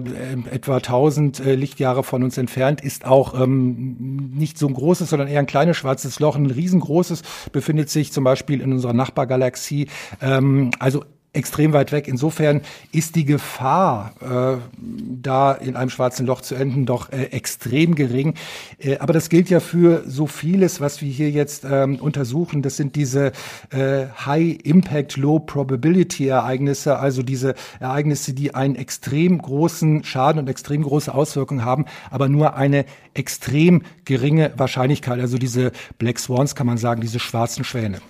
etwa 0.51 0.77
1000 0.77 1.41
äh, 1.41 1.55
Lichtjahre 1.57 2.05
von 2.05 2.23
uns 2.23 2.39
entfernt, 2.39 2.81
ist 2.81 3.05
auch 3.05 3.39
ähm, 3.39 4.31
nicht 4.35 4.57
so 4.57 4.67
ein 4.67 4.75
großes, 4.75 5.11
sondern 5.11 5.29
eher 5.29 5.41
ein 5.41 5.47
kleines 5.47 5.77
schwarzes 5.77 6.21
Loch. 6.21 6.37
Ein 6.37 6.47
riesengroßes 6.47 7.23
befindet 7.53 7.91
sich 7.91 8.13
zum 8.13 8.25
Beispiel 8.25 8.63
in 8.63 8.73
unserer 8.73 8.94
Nachbargalaxie. 8.97 9.89
Ähm, 10.21 10.71
also 10.79 11.05
extrem 11.35 11.73
weit 11.73 11.93
weg. 11.93 12.09
Insofern 12.09 12.63
ist 12.93 13.17
die 13.17 13.25
Gefahr, 13.25 14.15
äh, 14.21 14.59
da 14.79 15.53
in 15.53 15.77
einem 15.77 15.91
schwarzen 15.91 16.27
Loch 16.27 16.41
zu 16.41 16.55
enden, 16.55 16.87
doch 16.87 17.13
äh, 17.13 17.25
extrem 17.25 17.95
gering. 17.95 18.35
Äh, 18.79 18.99
aber 18.99 19.13
das 19.13 19.29
gilt 19.29 19.51
ja 19.51 19.61
für 19.61 20.05
so 20.07 20.27
vieles, 20.27 20.81
was 20.81 21.03
wir 21.03 21.11
hier 21.11 21.31
jetzt 21.31 21.65
ähm, 21.69 21.97
untersuchen. 21.97 22.63
Das 22.63 22.77
sind 22.77 22.97
diese 22.97 23.33
äh, 23.71 24.07
High 24.25 24.59
Impact, 24.63 25.17
Low 25.17 25.41
Probability 25.41 26.29
Ereignisse, 26.29 26.99
also 26.99 27.23
diese 27.23 27.55
Ereignisse, 27.81 28.33
die 28.33 28.55
einen 28.55 28.77
extrem 28.77 29.39
großen 29.39 30.05
Schaden 30.05 30.39
und 30.39 30.49
extrem 30.49 30.83
große 30.83 31.13
Auswirkungen 31.13 31.65
haben, 31.65 31.87
aber 32.11 32.29
nur 32.29 32.55
eine 32.55 32.85
extrem 33.13 33.83
geringe 34.05 34.53
Wahrscheinlichkeit. 34.57 35.21
Also 35.21 35.39
diese 35.39 35.73
Black 35.99 36.21
Swans 36.21 36.55
kann 36.55 36.67
man 36.67 36.79
sagen, 36.79 37.01
diese 37.01 37.19
schwarzen 37.19 37.65
Schwäne. 37.65 38.01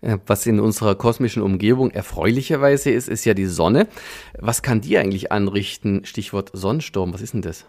Äh, 0.00 0.18
was 0.26 0.46
in 0.46 0.60
unserer 0.60 0.94
kosmischen 0.94 1.42
Umgebung 1.42 1.90
erfreulicherweise 1.90 2.90
ist, 2.90 3.08
ist 3.08 3.24
ja 3.24 3.34
die 3.34 3.46
Sonne. 3.46 3.88
Was 4.38 4.62
kann 4.62 4.80
die 4.80 4.98
eigentlich 4.98 5.32
anrichten? 5.32 6.04
Stichwort 6.04 6.50
Sonnensturm, 6.52 7.12
was 7.12 7.22
ist 7.22 7.34
denn 7.34 7.42
das? 7.42 7.64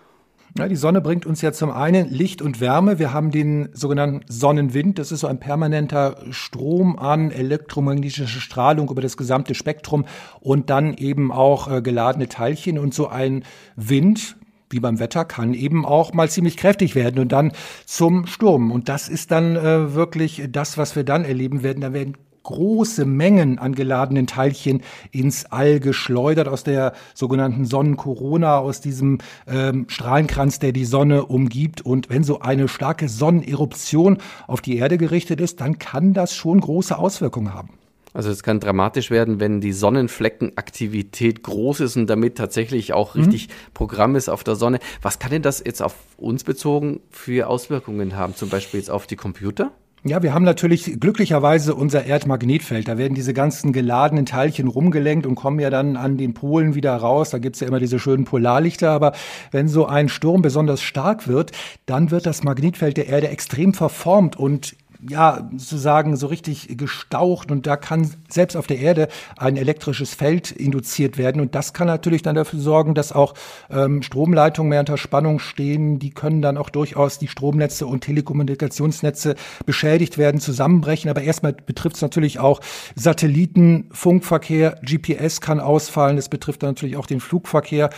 Ja, 0.57 0.67
die 0.67 0.75
Sonne 0.75 0.99
bringt 0.99 1.27
uns 1.27 1.41
ja 1.43 1.51
zum 1.51 1.69
einen 1.69 2.09
Licht 2.09 2.41
und 2.41 2.59
Wärme. 2.59 2.97
Wir 2.97 3.13
haben 3.13 3.29
den 3.29 3.69
sogenannten 3.73 4.21
Sonnenwind. 4.27 4.97
Das 4.97 5.11
ist 5.11 5.19
so 5.19 5.27
ein 5.27 5.39
permanenter 5.39 6.17
Strom 6.31 6.97
an 6.97 7.29
elektromagnetischer 7.29 8.27
Strahlung 8.27 8.89
über 8.89 9.01
das 9.01 9.15
gesamte 9.15 9.53
Spektrum 9.53 10.05
und 10.39 10.71
dann 10.71 10.95
eben 10.95 11.31
auch 11.31 11.71
äh, 11.71 11.81
geladene 11.83 12.29
Teilchen. 12.29 12.79
Und 12.79 12.95
so 12.95 13.07
ein 13.07 13.43
Wind, 13.75 14.37
wie 14.69 14.79
beim 14.79 14.99
Wetter, 14.99 15.25
kann 15.25 15.53
eben 15.53 15.85
auch 15.85 16.13
mal 16.13 16.29
ziemlich 16.29 16.57
kräftig 16.57 16.95
werden 16.95 17.19
und 17.19 17.31
dann 17.31 17.51
zum 17.85 18.27
Sturm. 18.27 18.71
Und 18.71 18.89
das 18.89 19.09
ist 19.09 19.31
dann 19.31 19.55
äh, 19.55 19.93
wirklich 19.93 20.43
das, 20.51 20.77
was 20.77 20.95
wir 20.95 21.03
dann 21.03 21.25
erleben 21.25 21.63
werden. 21.63 21.81
Da 21.81 21.93
werden 21.93 22.17
große 22.43 23.05
Mengen 23.05 23.59
an 23.59 23.75
geladenen 23.75 24.27
Teilchen 24.27 24.81
ins 25.11 25.45
All 25.45 25.79
geschleudert 25.79 26.47
aus 26.47 26.63
der 26.63 26.93
sogenannten 27.13 27.65
Sonnenkorona, 27.65 28.57
aus 28.57 28.81
diesem 28.81 29.19
ähm, 29.47 29.85
Strahlenkranz, 29.87 30.59
der 30.59 30.71
die 30.71 30.85
Sonne 30.85 31.25
umgibt. 31.25 31.81
Und 31.81 32.09
wenn 32.09 32.23
so 32.23 32.39
eine 32.39 32.67
starke 32.67 33.09
Sonneneruption 33.09 34.17
auf 34.47 34.61
die 34.61 34.77
Erde 34.77 34.97
gerichtet 34.97 35.41
ist, 35.41 35.61
dann 35.61 35.79
kann 35.79 36.13
das 36.13 36.33
schon 36.33 36.59
große 36.59 36.97
Auswirkungen 36.97 37.53
haben. 37.53 37.78
Also 38.13 38.29
es 38.29 38.43
kann 38.43 38.59
dramatisch 38.59 39.11
werden, 39.11 39.39
wenn 39.39 39.61
die 39.61 39.71
Sonnenfleckenaktivität 39.71 41.43
groß 41.43 41.81
ist 41.81 41.95
und 41.95 42.07
damit 42.07 42.37
tatsächlich 42.37 42.93
auch 42.93 43.15
mhm. 43.15 43.23
richtig 43.23 43.47
mhm. 43.49 43.73
Programm 43.73 44.15
ist 44.15 44.29
auf 44.29 44.43
der 44.43 44.55
Sonne. 44.55 44.79
Was 45.01 45.19
kann 45.19 45.31
denn 45.31 45.41
das 45.41 45.63
jetzt 45.65 45.81
auf 45.81 45.95
uns 46.17 46.43
bezogen 46.43 47.01
für 47.11 47.47
Auswirkungen 47.47 48.15
haben, 48.15 48.35
zum 48.35 48.49
Beispiel 48.49 48.79
jetzt 48.79 48.89
auf 48.89 49.07
die 49.07 49.15
Computer? 49.15 49.71
Ja, 50.05 50.23
wir 50.23 50.33
haben 50.33 50.45
natürlich 50.45 50.97
glücklicherweise 50.97 51.75
unser 51.75 52.05
Erdmagnetfeld. 52.05 52.87
Da 52.87 52.97
werden 52.97 53.15
diese 53.15 53.33
ganzen 53.33 53.73
geladenen 53.73 54.25
Teilchen 54.25 54.69
rumgelenkt 54.69 55.25
und 55.25 55.35
kommen 55.35 55.59
ja 55.59 55.69
dann 55.69 55.97
an 55.97 56.15
den 56.15 56.33
Polen 56.33 56.73
wieder 56.73 56.95
raus. 56.95 57.31
Da 57.31 57.37
gibt's 57.37 57.59
ja 57.59 57.67
immer 57.67 57.81
diese 57.81 57.99
schönen 57.99 58.23
Polarlichter. 58.23 58.91
Aber 58.91 59.11
wenn 59.51 59.67
so 59.67 59.87
ein 59.87 60.07
Sturm 60.07 60.41
besonders 60.41 60.81
stark 60.81 61.27
wird, 61.27 61.51
dann 61.85 62.11
wird 62.11 62.25
das 62.25 62.43
Magnetfeld 62.43 62.95
der 62.95 63.07
Erde 63.07 63.27
extrem 63.27 63.73
verformt 63.73 64.37
und 64.37 64.77
ja, 65.07 65.49
sozusagen 65.51 66.17
so 66.17 66.27
richtig 66.27 66.77
gestaucht 66.77 67.51
und 67.51 67.67
da 67.67 67.77
kann 67.77 68.11
selbst 68.29 68.57
auf 68.57 68.67
der 68.67 68.79
Erde 68.79 69.07
ein 69.37 69.55
elektrisches 69.55 70.13
Feld 70.13 70.51
induziert 70.51 71.17
werden 71.17 71.41
und 71.41 71.55
das 71.55 71.73
kann 71.73 71.87
natürlich 71.87 72.21
dann 72.21 72.35
dafür 72.35 72.59
sorgen, 72.59 72.95
dass 72.95 73.11
auch 73.11 73.33
ähm, 73.69 74.01
Stromleitungen 74.01 74.69
mehr 74.69 74.81
unter 74.81 74.97
Spannung 74.97 75.39
stehen. 75.39 75.99
Die 75.99 76.09
können 76.09 76.41
dann 76.41 76.57
auch 76.57 76.69
durchaus 76.69 77.17
die 77.19 77.27
Stromnetze 77.27 77.87
und 77.87 78.01
Telekommunikationsnetze 78.01 79.35
beschädigt 79.65 80.17
werden, 80.17 80.41
zusammenbrechen. 80.41 81.09
Aber 81.09 81.21
erstmal 81.21 81.53
betrifft 81.53 81.95
es 81.95 82.01
natürlich 82.01 82.39
auch 82.39 82.59
Satelliten, 82.95 83.89
Funkverkehr, 83.91 84.79
GPS 84.83 85.41
kann 85.41 85.59
ausfallen. 85.59 86.17
Es 86.17 86.29
betrifft 86.29 86.63
dann 86.63 86.71
natürlich 86.71 86.97
auch 86.97 87.07
den 87.07 87.19
Flugverkehr. 87.19 87.89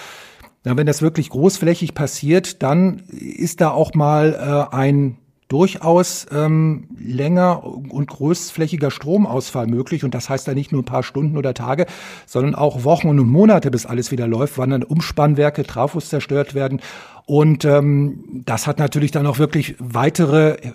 Ja, 0.64 0.78
wenn 0.78 0.86
das 0.86 1.02
wirklich 1.02 1.30
großflächig 1.30 1.96
passiert, 1.96 2.62
dann 2.62 3.00
ist 3.10 3.62
da 3.62 3.72
auch 3.72 3.96
mal 3.96 4.70
äh, 4.72 4.76
ein 4.76 5.18
durchaus 5.52 6.28
ähm, 6.32 6.88
länger 6.98 7.64
und 7.66 8.08
großflächiger 8.08 8.90
Stromausfall 8.90 9.68
möglich. 9.68 10.06
Und 10.06 10.16
das 10.16 10.30
heißt 10.30 10.48
dann 10.48 10.56
nicht 10.56 10.72
nur 10.72 10.82
ein 10.82 10.86
paar 10.86 11.04
Stunden 11.04 11.38
oder 11.38 11.54
Tage, 11.54 11.88
sondern 12.26 12.56
auch 12.56 12.86
Wochen 12.86 13.10
und 13.10 13.18
Monate, 13.30 13.70
bis 13.70 13.86
alles 13.86 14.12
wieder 14.12 14.28
läuft, 14.28 14.58
wann 14.58 14.70
dann 14.70 14.84
Umspannwerke, 14.84 15.64
Trafos 15.64 16.08
zerstört 16.08 16.56
werden. 16.56 16.80
Und 17.26 17.66
ähm, 17.66 18.44
das 18.46 18.66
hat 18.66 18.80
natürlich 18.80 19.12
dann 19.12 19.28
auch 19.28 19.40
wirklich 19.40 19.76
weitere 19.80 20.52
äh, 20.52 20.72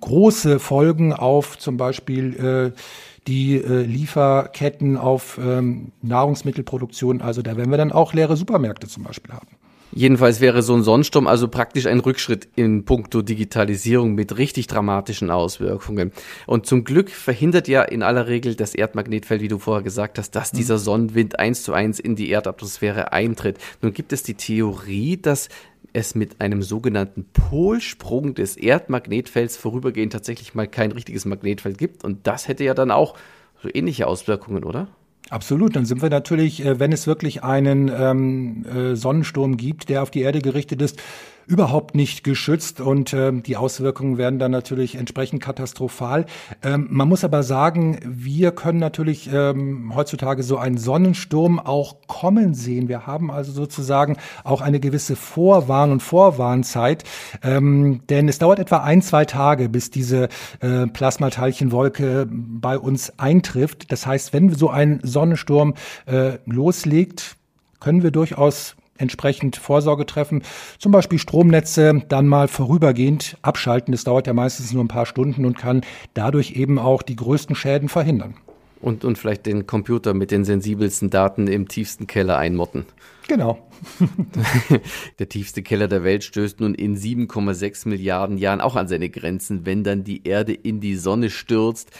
große 0.00 0.58
Folgen 0.58 1.14
auf 1.14 1.58
zum 1.58 1.78
Beispiel 1.78 2.72
äh, 2.74 2.78
die 3.26 3.56
äh, 3.56 3.82
Lieferketten 3.82 4.98
auf 4.98 5.38
ähm, 5.42 5.92
Nahrungsmittelproduktion. 6.02 7.22
Also 7.22 7.40
da 7.40 7.56
werden 7.56 7.70
wir 7.70 7.78
dann 7.78 7.92
auch 7.92 8.12
leere 8.12 8.36
Supermärkte 8.36 8.86
zum 8.86 9.04
Beispiel 9.04 9.32
haben. 9.32 9.59
Jedenfalls 9.92 10.40
wäre 10.40 10.62
so 10.62 10.74
ein 10.74 10.82
Sonnensturm 10.82 11.26
also 11.26 11.48
praktisch 11.48 11.86
ein 11.86 12.00
Rückschritt 12.00 12.48
in 12.54 12.84
puncto 12.84 13.22
Digitalisierung 13.22 14.14
mit 14.14 14.38
richtig 14.38 14.68
dramatischen 14.68 15.30
Auswirkungen. 15.30 16.12
Und 16.46 16.66
zum 16.66 16.84
Glück 16.84 17.10
verhindert 17.10 17.66
ja 17.66 17.82
in 17.82 18.02
aller 18.02 18.28
Regel 18.28 18.54
das 18.54 18.74
Erdmagnetfeld, 18.74 19.42
wie 19.42 19.48
du 19.48 19.58
vorher 19.58 19.82
gesagt 19.82 20.18
hast, 20.18 20.32
dass 20.32 20.52
dieser 20.52 20.74
mhm. 20.74 20.80
Sonnenwind 20.80 21.38
eins 21.38 21.62
zu 21.62 21.72
eins 21.72 21.98
in 21.98 22.14
die 22.14 22.30
Erdatmosphäre 22.30 23.12
eintritt. 23.12 23.58
Nun 23.82 23.92
gibt 23.92 24.12
es 24.12 24.22
die 24.22 24.34
Theorie, 24.34 25.16
dass 25.16 25.48
es 25.92 26.14
mit 26.14 26.40
einem 26.40 26.62
sogenannten 26.62 27.26
Polsprung 27.32 28.34
des 28.34 28.56
Erdmagnetfelds 28.56 29.56
vorübergehend 29.56 30.12
tatsächlich 30.12 30.54
mal 30.54 30.68
kein 30.68 30.92
richtiges 30.92 31.24
Magnetfeld 31.24 31.78
gibt. 31.78 32.04
Und 32.04 32.26
das 32.28 32.46
hätte 32.46 32.62
ja 32.62 32.74
dann 32.74 32.92
auch 32.92 33.16
so 33.62 33.68
ähnliche 33.72 34.06
Auswirkungen, 34.06 34.64
oder? 34.64 34.88
Absolut, 35.30 35.76
dann 35.76 35.86
sind 35.86 36.02
wir 36.02 36.10
natürlich, 36.10 36.64
äh, 36.64 36.80
wenn 36.80 36.90
es 36.92 37.06
wirklich 37.06 37.44
einen 37.44 37.88
ähm, 37.88 38.66
äh, 38.66 38.96
Sonnensturm 38.96 39.56
gibt, 39.56 39.88
der 39.88 40.02
auf 40.02 40.10
die 40.10 40.22
Erde 40.22 40.40
gerichtet 40.40 40.82
ist, 40.82 41.00
überhaupt 41.50 41.96
nicht 41.96 42.22
geschützt 42.22 42.80
und 42.80 43.12
äh, 43.12 43.32
die 43.32 43.56
Auswirkungen 43.56 44.18
werden 44.18 44.38
dann 44.38 44.52
natürlich 44.52 44.94
entsprechend 44.94 45.42
katastrophal. 45.42 46.26
Ähm, 46.62 46.86
man 46.90 47.08
muss 47.08 47.24
aber 47.24 47.42
sagen, 47.42 47.98
wir 48.06 48.52
können 48.52 48.78
natürlich 48.78 49.28
ähm, 49.32 49.92
heutzutage 49.96 50.44
so 50.44 50.58
einen 50.58 50.78
Sonnensturm 50.78 51.58
auch 51.58 51.96
kommen 52.06 52.54
sehen. 52.54 52.88
Wir 52.88 53.08
haben 53.08 53.32
also 53.32 53.50
sozusagen 53.50 54.16
auch 54.44 54.60
eine 54.60 54.78
gewisse 54.78 55.16
Vorwarn- 55.16 55.90
und 55.90 56.04
Vorwarnzeit, 56.04 57.02
ähm, 57.42 58.02
denn 58.08 58.28
es 58.28 58.38
dauert 58.38 58.60
etwa 58.60 58.78
ein, 58.78 59.02
zwei 59.02 59.24
Tage, 59.24 59.68
bis 59.68 59.90
diese 59.90 60.28
äh, 60.60 60.86
Plasmateilchenwolke 60.86 62.28
bei 62.30 62.78
uns 62.78 63.18
eintrifft. 63.18 63.90
Das 63.90 64.06
heißt, 64.06 64.32
wenn 64.32 64.54
so 64.54 64.70
ein 64.70 65.00
Sonnensturm 65.02 65.74
äh, 66.06 66.38
loslegt, 66.46 67.36
können 67.80 68.04
wir 68.04 68.12
durchaus 68.12 68.76
entsprechend 69.00 69.56
Vorsorge 69.56 70.06
treffen. 70.06 70.42
Zum 70.78 70.92
Beispiel 70.92 71.18
Stromnetze 71.18 72.02
dann 72.08 72.26
mal 72.26 72.48
vorübergehend 72.48 73.36
abschalten. 73.42 73.92
Das 73.92 74.04
dauert 74.04 74.26
ja 74.26 74.32
meistens 74.32 74.72
nur 74.72 74.84
ein 74.84 74.88
paar 74.88 75.06
Stunden 75.06 75.44
und 75.44 75.58
kann 75.58 75.82
dadurch 76.14 76.52
eben 76.52 76.78
auch 76.78 77.02
die 77.02 77.16
größten 77.16 77.56
Schäden 77.56 77.88
verhindern. 77.88 78.34
Und, 78.80 79.04
und 79.04 79.18
vielleicht 79.18 79.44
den 79.44 79.66
Computer 79.66 80.14
mit 80.14 80.30
den 80.30 80.44
sensibelsten 80.44 81.10
Daten 81.10 81.48
im 81.48 81.68
tiefsten 81.68 82.06
Keller 82.06 82.38
einmotten. 82.38 82.86
Genau. 83.28 83.58
der 85.18 85.28
tiefste 85.28 85.62
Keller 85.62 85.86
der 85.86 86.02
Welt 86.02 86.24
stößt 86.24 86.60
nun 86.60 86.74
in 86.74 86.96
7,6 86.96 87.88
Milliarden 87.88 88.38
Jahren 88.38 88.60
auch 88.60 88.76
an 88.76 88.88
seine 88.88 89.10
Grenzen, 89.10 89.66
wenn 89.66 89.84
dann 89.84 90.02
die 90.02 90.26
Erde 90.26 90.54
in 90.54 90.80
die 90.80 90.96
Sonne 90.96 91.30
stürzt. 91.30 91.90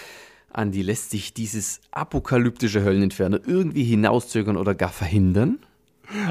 Andi, 0.52 0.82
lässt 0.82 1.10
sich 1.10 1.32
dieses 1.32 1.80
apokalyptische 1.92 2.82
Hölleninferno 2.82 3.38
irgendwie 3.46 3.84
hinauszögern 3.84 4.56
oder 4.56 4.74
gar 4.74 4.90
verhindern? 4.90 5.58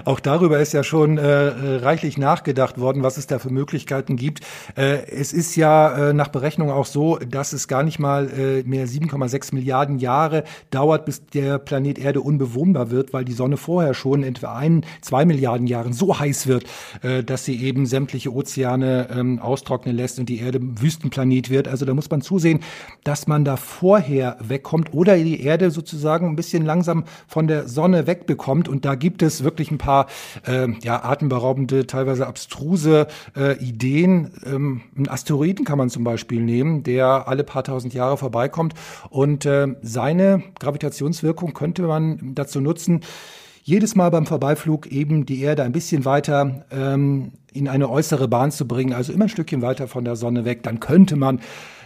Auch 0.06 0.20
darüber 0.20 0.60
ist 0.60 0.74
ja 0.74 0.84
schon 0.84 1.18
äh, 1.18 1.26
reichlich 1.26 2.18
nachgedacht 2.18 2.80
worden, 2.80 3.04
was 3.04 3.18
es 3.18 3.28
da 3.28 3.40
für 3.40 3.50
Möglichkeiten 3.50 4.16
gibt. 4.16 4.42
Äh, 4.76 5.10
es 5.10 5.34
ist 5.34 5.56
ja 5.56 6.10
äh, 6.10 6.14
nach 6.14 6.28
Berechnung 6.30 6.72
auch 6.72 6.86
so, 6.86 7.18
dass 7.18 7.54
es 7.54 7.68
gar 7.68 7.84
nicht 7.84 8.00
mal 8.00 8.30
äh, 8.30 8.64
mehr 8.64 8.88
7,6 8.88 9.56
Milliarden 9.56 10.00
Jahre 10.00 10.44
dauert, 10.70 11.06
bis 11.06 11.26
der 11.28 11.60
Planet 11.60 11.98
Erde 11.98 12.22
unbewohnbar 12.22 12.92
wird, 12.92 13.14
weil 13.14 13.26
die 13.26 13.34
Sonne 13.34 13.58
vorher 13.58 13.94
schon 13.94 14.24
etwa 14.24 14.56
ein, 14.56 14.86
zwei 15.02 15.26
Milliarden 15.26 15.68
Jahren 15.68 15.94
so 15.94 16.20
heiß 16.20 16.48
wird, 16.48 16.66
äh, 17.02 17.24
dass 17.24 17.46
sie 17.46 17.62
eben 17.64 17.86
sämtliche 17.86 18.34
Ozeane 18.34 19.08
ähm, 19.12 19.40
austrocknen 19.40 19.96
lässt 19.96 20.20
und 20.20 20.28
die 20.28 20.40
Erde 20.40 20.60
Wüstenplanet 20.62 21.50
wird. 21.50 21.68
Also 21.68 21.86
da 21.86 21.94
muss 21.94 22.10
man 22.10 22.22
zusehen, 22.22 22.60
dass 23.04 23.28
man 23.28 23.46
da 23.46 23.56
vorher 23.58 24.38
wegkommt 24.42 24.94
oder 24.94 25.18
die 25.18 25.42
Erde 25.42 25.72
sozusagen 25.72 26.28
ein 26.28 26.36
bisschen 26.36 26.66
langsam 26.66 27.06
von 27.28 27.48
der 27.48 27.68
Sonne 27.68 28.08
wegbekommt. 28.08 28.68
Und 28.68 28.86
da 28.86 28.96
gibt 28.96 29.22
es 29.22 29.44
wirklich 29.44 29.69
wirklich 29.70 29.72
ein 29.72 29.78
paar 29.78 30.08
äh, 30.46 30.68
ja, 30.84 31.04
atemberaubende, 31.04 31.88
teilweise 31.88 32.28
abstruse 32.28 33.08
äh, 33.36 33.58
Ideen. 33.58 34.32
Ähm, 34.46 34.82
einen 34.96 35.08
Asteroiden 35.08 35.66
kann 35.66 35.78
man 35.78 35.90
zum 35.90 36.04
Beispiel 36.04 36.42
nehmen, 36.42 36.84
der 36.84 37.28
alle 37.28 37.44
paar 37.44 37.64
tausend 37.64 37.94
Jahre 37.94 38.18
vorbeikommt 38.18 38.74
und 39.10 39.46
äh, 39.46 39.68
seine 39.82 40.44
Gravitationswirkung 40.60 41.54
könnte 41.54 41.84
man 41.84 42.34
dazu 42.36 42.62
nutzen, 42.62 43.02
jedes 43.64 43.96
Mal 43.96 44.10
beim 44.10 44.26
Vorbeiflug 44.26 44.88
eben 44.88 45.26
die 45.26 45.42
Erde 45.42 45.64
ein 45.64 45.74
bisschen 45.74 46.04
weiter 46.04 46.66
ähm, 46.72 47.34
in 47.54 47.68
eine 47.68 47.90
äußere 47.90 48.28
Bahn 48.28 48.52
zu 48.52 48.68
bringen, 48.68 48.94
also 48.94 49.14
immer 49.14 49.26
ein 49.26 49.30
Stückchen 49.30 49.62
weiter 49.62 49.88
von 49.88 50.06
der 50.06 50.16
Sonne 50.16 50.46
weg. 50.46 50.64
Dann 50.64 50.80
könnte 50.80 51.16
man 51.16 51.40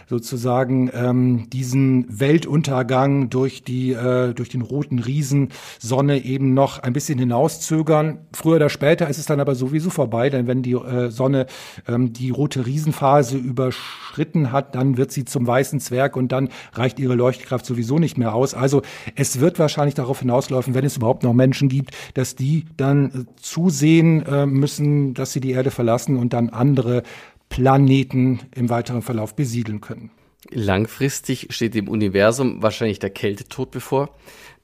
sozusagen 0.08 0.90
ähm, 0.92 1.48
diesen 1.50 2.06
Weltuntergang 2.08 3.30
durch 3.30 3.62
die 3.62 3.92
äh, 3.92 4.34
durch 4.34 4.48
den 4.48 4.62
roten 4.62 4.98
Riesen 4.98 5.48
Sonne 5.78 6.24
eben 6.24 6.54
noch 6.54 6.78
ein 6.78 6.92
bisschen 6.92 7.18
hinauszögern. 7.18 8.18
Früher 8.32 8.56
oder 8.56 8.68
später 8.68 9.08
ist 9.08 9.18
es 9.18 9.26
dann 9.26 9.40
aber 9.40 9.54
sowieso 9.54 9.90
vorbei, 9.90 10.30
denn 10.30 10.46
wenn 10.46 10.62
die 10.62 10.72
äh, 10.72 11.10
Sonne 11.10 11.46
ähm, 11.88 12.12
die 12.12 12.30
rote 12.30 12.66
Riesenphase 12.66 13.36
überschritten 13.36 14.52
hat, 14.52 14.74
dann 14.74 14.96
wird 14.96 15.12
sie 15.12 15.24
zum 15.24 15.46
weißen 15.46 15.80
Zwerg 15.80 16.16
und 16.16 16.32
dann 16.32 16.48
reicht 16.72 16.98
ihre 16.98 17.14
Leuchtkraft 17.14 17.66
sowieso 17.66 17.98
nicht 17.98 18.18
mehr 18.18 18.34
aus. 18.34 18.54
Also 18.54 18.82
es 19.14 19.40
wird 19.40 19.58
wahrscheinlich 19.58 19.94
darauf 19.94 20.20
hinauslaufen, 20.20 20.74
wenn 20.74 20.84
es 20.84 20.96
überhaupt 20.96 21.22
noch 21.22 21.32
Menschen 21.32 21.68
gibt, 21.68 21.92
dass 22.14 22.34
die 22.34 22.66
dann 22.76 23.06
äh, 23.06 23.10
zusehen 23.36 24.24
äh, 24.26 24.46
müssen, 24.46 25.14
dass 25.14 25.32
sie 25.32 25.40
die 25.40 25.52
Erde 25.52 25.70
verlassen 25.70 26.16
und 26.16 26.32
dann 26.32 26.50
andere 26.50 27.02
Planeten 27.54 28.40
im 28.56 28.68
weiteren 28.68 29.00
Verlauf 29.00 29.36
besiedeln 29.36 29.80
können. 29.80 30.10
Langfristig 30.50 31.46
steht 31.50 31.76
dem 31.76 31.88
Universum 31.88 32.64
wahrscheinlich 32.64 32.98
der 32.98 33.10
Kältetod 33.10 33.70
bevor. 33.70 34.10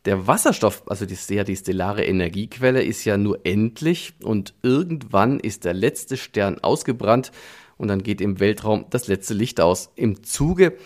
Der 0.06 0.26
Wasserstoff, 0.26 0.82
also 0.86 1.06
die, 1.06 1.16
ja, 1.32 1.44
die 1.44 1.54
stellare 1.54 2.04
Energiequelle, 2.04 2.82
ist 2.82 3.04
ja 3.04 3.16
nur 3.16 3.46
endlich 3.46 4.14
und 4.24 4.54
irgendwann 4.62 5.38
ist 5.38 5.64
der 5.64 5.72
letzte 5.72 6.16
Stern 6.16 6.58
ausgebrannt 6.58 7.30
und 7.76 7.86
dann 7.86 8.02
geht 8.02 8.20
im 8.20 8.40
Weltraum 8.40 8.86
das 8.90 9.06
letzte 9.06 9.34
Licht 9.34 9.60
aus. 9.60 9.92
Im 9.94 10.24
Zuge 10.24 10.76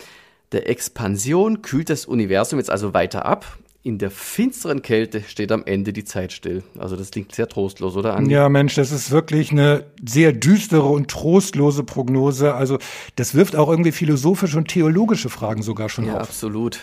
der 0.52 0.68
Expansion 0.68 1.62
kühlt 1.62 1.88
das 1.88 2.04
Universum 2.04 2.58
jetzt 2.58 2.70
also 2.70 2.92
weiter 2.92 3.24
ab 3.24 3.58
in 3.84 3.98
der 3.98 4.10
finsteren 4.10 4.80
Kälte 4.80 5.22
steht 5.28 5.52
am 5.52 5.62
Ende 5.66 5.92
die 5.92 6.04
Zeit 6.04 6.32
still. 6.32 6.62
Also 6.78 6.96
das 6.96 7.10
klingt 7.10 7.34
sehr 7.34 7.46
trostlos, 7.46 7.96
oder 7.96 8.16
Andi? 8.16 8.32
Ja, 8.32 8.48
Mensch, 8.48 8.74
das 8.76 8.90
ist 8.90 9.10
wirklich 9.10 9.52
eine 9.52 9.84
sehr 10.02 10.32
düstere 10.32 10.86
und 10.86 11.10
trostlose 11.10 11.84
Prognose. 11.84 12.54
Also 12.54 12.78
das 13.16 13.34
wirft 13.34 13.54
auch 13.56 13.68
irgendwie 13.68 13.92
philosophische 13.92 14.56
und 14.56 14.68
theologische 14.68 15.28
Fragen 15.28 15.62
sogar 15.62 15.90
schon 15.90 16.06
ja, 16.06 16.12
auf. 16.12 16.16
Ja, 16.16 16.22
absolut. 16.22 16.80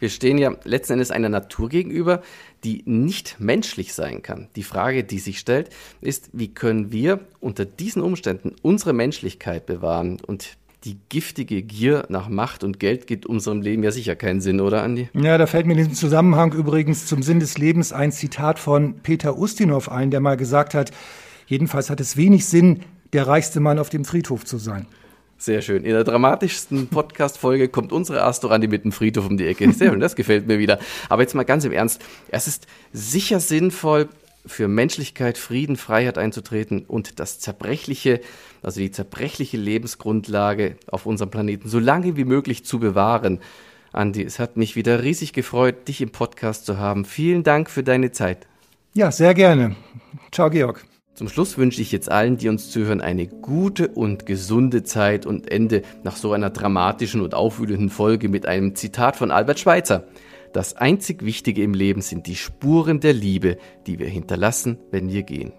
Wir 0.00 0.08
stehen 0.08 0.38
ja 0.38 0.52
letzten 0.64 0.94
Endes 0.94 1.12
einer 1.12 1.28
Natur 1.28 1.68
gegenüber, 1.68 2.20
die 2.64 2.82
nicht 2.84 3.36
menschlich 3.38 3.94
sein 3.94 4.20
kann. 4.22 4.48
Die 4.56 4.64
Frage, 4.64 5.04
die 5.04 5.20
sich 5.20 5.38
stellt, 5.38 5.70
ist, 6.00 6.30
wie 6.32 6.48
können 6.48 6.90
wir 6.90 7.20
unter 7.38 7.64
diesen 7.64 8.02
Umständen 8.02 8.56
unsere 8.60 8.92
Menschlichkeit 8.92 9.66
bewahren? 9.66 10.18
Und 10.26 10.56
die 10.84 10.98
giftige 11.08 11.62
Gier 11.62 12.06
nach 12.08 12.28
Macht 12.28 12.64
und 12.64 12.80
Geld 12.80 13.06
gibt 13.06 13.26
unserem 13.26 13.60
Leben 13.60 13.82
ja 13.82 13.90
sicher 13.90 14.16
keinen 14.16 14.40
Sinn, 14.40 14.60
oder 14.60 14.82
Andi? 14.82 15.08
Ja, 15.14 15.36
da 15.36 15.46
fällt 15.46 15.66
mir 15.66 15.72
in 15.72 15.78
diesem 15.78 15.94
Zusammenhang 15.94 16.52
übrigens 16.52 17.06
zum 17.06 17.22
Sinn 17.22 17.40
des 17.40 17.58
Lebens 17.58 17.92
ein 17.92 18.12
Zitat 18.12 18.58
von 18.58 19.00
Peter 19.02 19.36
Ustinov 19.36 19.90
ein, 19.90 20.10
der 20.10 20.20
mal 20.20 20.36
gesagt 20.36 20.74
hat, 20.74 20.90
jedenfalls 21.46 21.90
hat 21.90 22.00
es 22.00 22.16
wenig 22.16 22.46
Sinn, 22.46 22.80
der 23.12 23.26
reichste 23.26 23.60
Mann 23.60 23.78
auf 23.78 23.90
dem 23.90 24.04
Friedhof 24.04 24.44
zu 24.44 24.56
sein. 24.56 24.86
Sehr 25.36 25.62
schön. 25.62 25.84
In 25.84 25.92
der 25.92 26.04
dramatischsten 26.04 26.88
Podcast-Folge 26.88 27.68
kommt 27.68 27.92
unsere 27.92 28.22
Astorandi 28.24 28.68
mit 28.68 28.84
dem 28.84 28.92
Friedhof 28.92 29.26
um 29.26 29.38
die 29.38 29.46
Ecke. 29.46 29.72
Sehr 29.72 29.90
schön, 29.90 29.98
das 29.98 30.14
gefällt 30.14 30.46
mir 30.46 30.58
wieder. 30.58 30.78
Aber 31.08 31.22
jetzt 31.22 31.34
mal 31.34 31.44
ganz 31.44 31.64
im 31.64 31.72
Ernst. 31.72 32.02
Es 32.28 32.46
ist 32.46 32.66
sicher 32.92 33.40
sinnvoll, 33.40 34.10
für 34.46 34.68
Menschlichkeit, 34.68 35.38
Frieden, 35.38 35.76
Freiheit 35.76 36.18
einzutreten 36.18 36.84
und 36.86 37.20
das 37.20 37.38
zerbrechliche, 37.38 38.20
also 38.62 38.80
die 38.80 38.90
zerbrechliche 38.90 39.56
Lebensgrundlage 39.56 40.76
auf 40.86 41.06
unserem 41.06 41.30
Planeten 41.30 41.68
so 41.68 41.78
lange 41.78 42.16
wie 42.16 42.24
möglich 42.24 42.64
zu 42.64 42.78
bewahren. 42.78 43.40
Andi, 43.92 44.22
es 44.22 44.38
hat 44.38 44.56
mich 44.56 44.76
wieder 44.76 45.02
riesig 45.02 45.32
gefreut, 45.32 45.88
dich 45.88 46.00
im 46.00 46.10
Podcast 46.10 46.64
zu 46.64 46.78
haben. 46.78 47.04
Vielen 47.04 47.42
Dank 47.42 47.70
für 47.70 47.82
deine 47.82 48.12
Zeit. 48.12 48.46
Ja, 48.94 49.10
sehr 49.10 49.34
gerne. 49.34 49.76
Ciao, 50.32 50.50
Georg. 50.50 50.84
Zum 51.14 51.28
Schluss 51.28 51.58
wünsche 51.58 51.82
ich 51.82 51.92
jetzt 51.92 52.10
allen, 52.10 52.38
die 52.38 52.48
uns 52.48 52.70
zuhören, 52.70 53.00
eine 53.00 53.26
gute 53.26 53.88
und 53.88 54.24
gesunde 54.24 54.84
Zeit 54.84 55.26
und 55.26 55.50
Ende 55.50 55.82
nach 56.02 56.16
so 56.16 56.32
einer 56.32 56.50
dramatischen 56.50 57.20
und 57.20 57.34
aufwühlenden 57.34 57.90
Folge 57.90 58.28
mit 58.28 58.46
einem 58.46 58.74
Zitat 58.74 59.16
von 59.16 59.30
Albert 59.30 59.60
Schweitzer. 59.60 60.04
Das 60.52 60.76
einzig 60.76 61.24
Wichtige 61.24 61.62
im 61.62 61.74
Leben 61.74 62.00
sind 62.02 62.26
die 62.26 62.34
Spuren 62.34 62.98
der 62.98 63.12
Liebe, 63.12 63.56
die 63.86 63.98
wir 63.98 64.08
hinterlassen, 64.08 64.78
wenn 64.90 65.10
wir 65.12 65.22
gehen. 65.22 65.52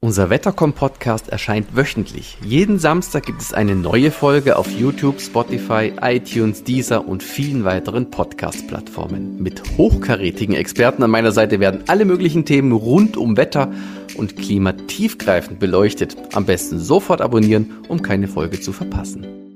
Unser 0.00 0.30
Wettercom-Podcast 0.30 1.28
erscheint 1.28 1.74
wöchentlich. 1.76 2.38
Jeden 2.44 2.78
Samstag 2.78 3.26
gibt 3.26 3.40
es 3.40 3.52
eine 3.52 3.74
neue 3.74 4.12
Folge 4.12 4.56
auf 4.56 4.70
YouTube, 4.70 5.20
Spotify, 5.20 5.92
iTunes, 6.00 6.62
Deezer 6.62 7.06
und 7.06 7.22
vielen 7.22 7.64
weiteren 7.64 8.08
Podcast-Plattformen. 8.10 9.42
Mit 9.42 9.60
hochkarätigen 9.76 10.54
Experten 10.54 11.02
an 11.02 11.10
meiner 11.10 11.32
Seite 11.32 11.58
werden 11.58 11.84
alle 11.88 12.04
möglichen 12.04 12.44
Themen 12.44 12.70
rund 12.70 13.16
um 13.16 13.36
Wetter 13.36 13.72
und 14.16 14.36
Klima 14.36 14.72
tiefgreifend 14.72 15.58
beleuchtet. 15.58 16.16
Am 16.32 16.46
besten 16.46 16.78
sofort 16.78 17.20
abonnieren, 17.20 17.78
um 17.88 18.00
keine 18.00 18.28
Folge 18.28 18.60
zu 18.60 18.72
verpassen. 18.72 19.47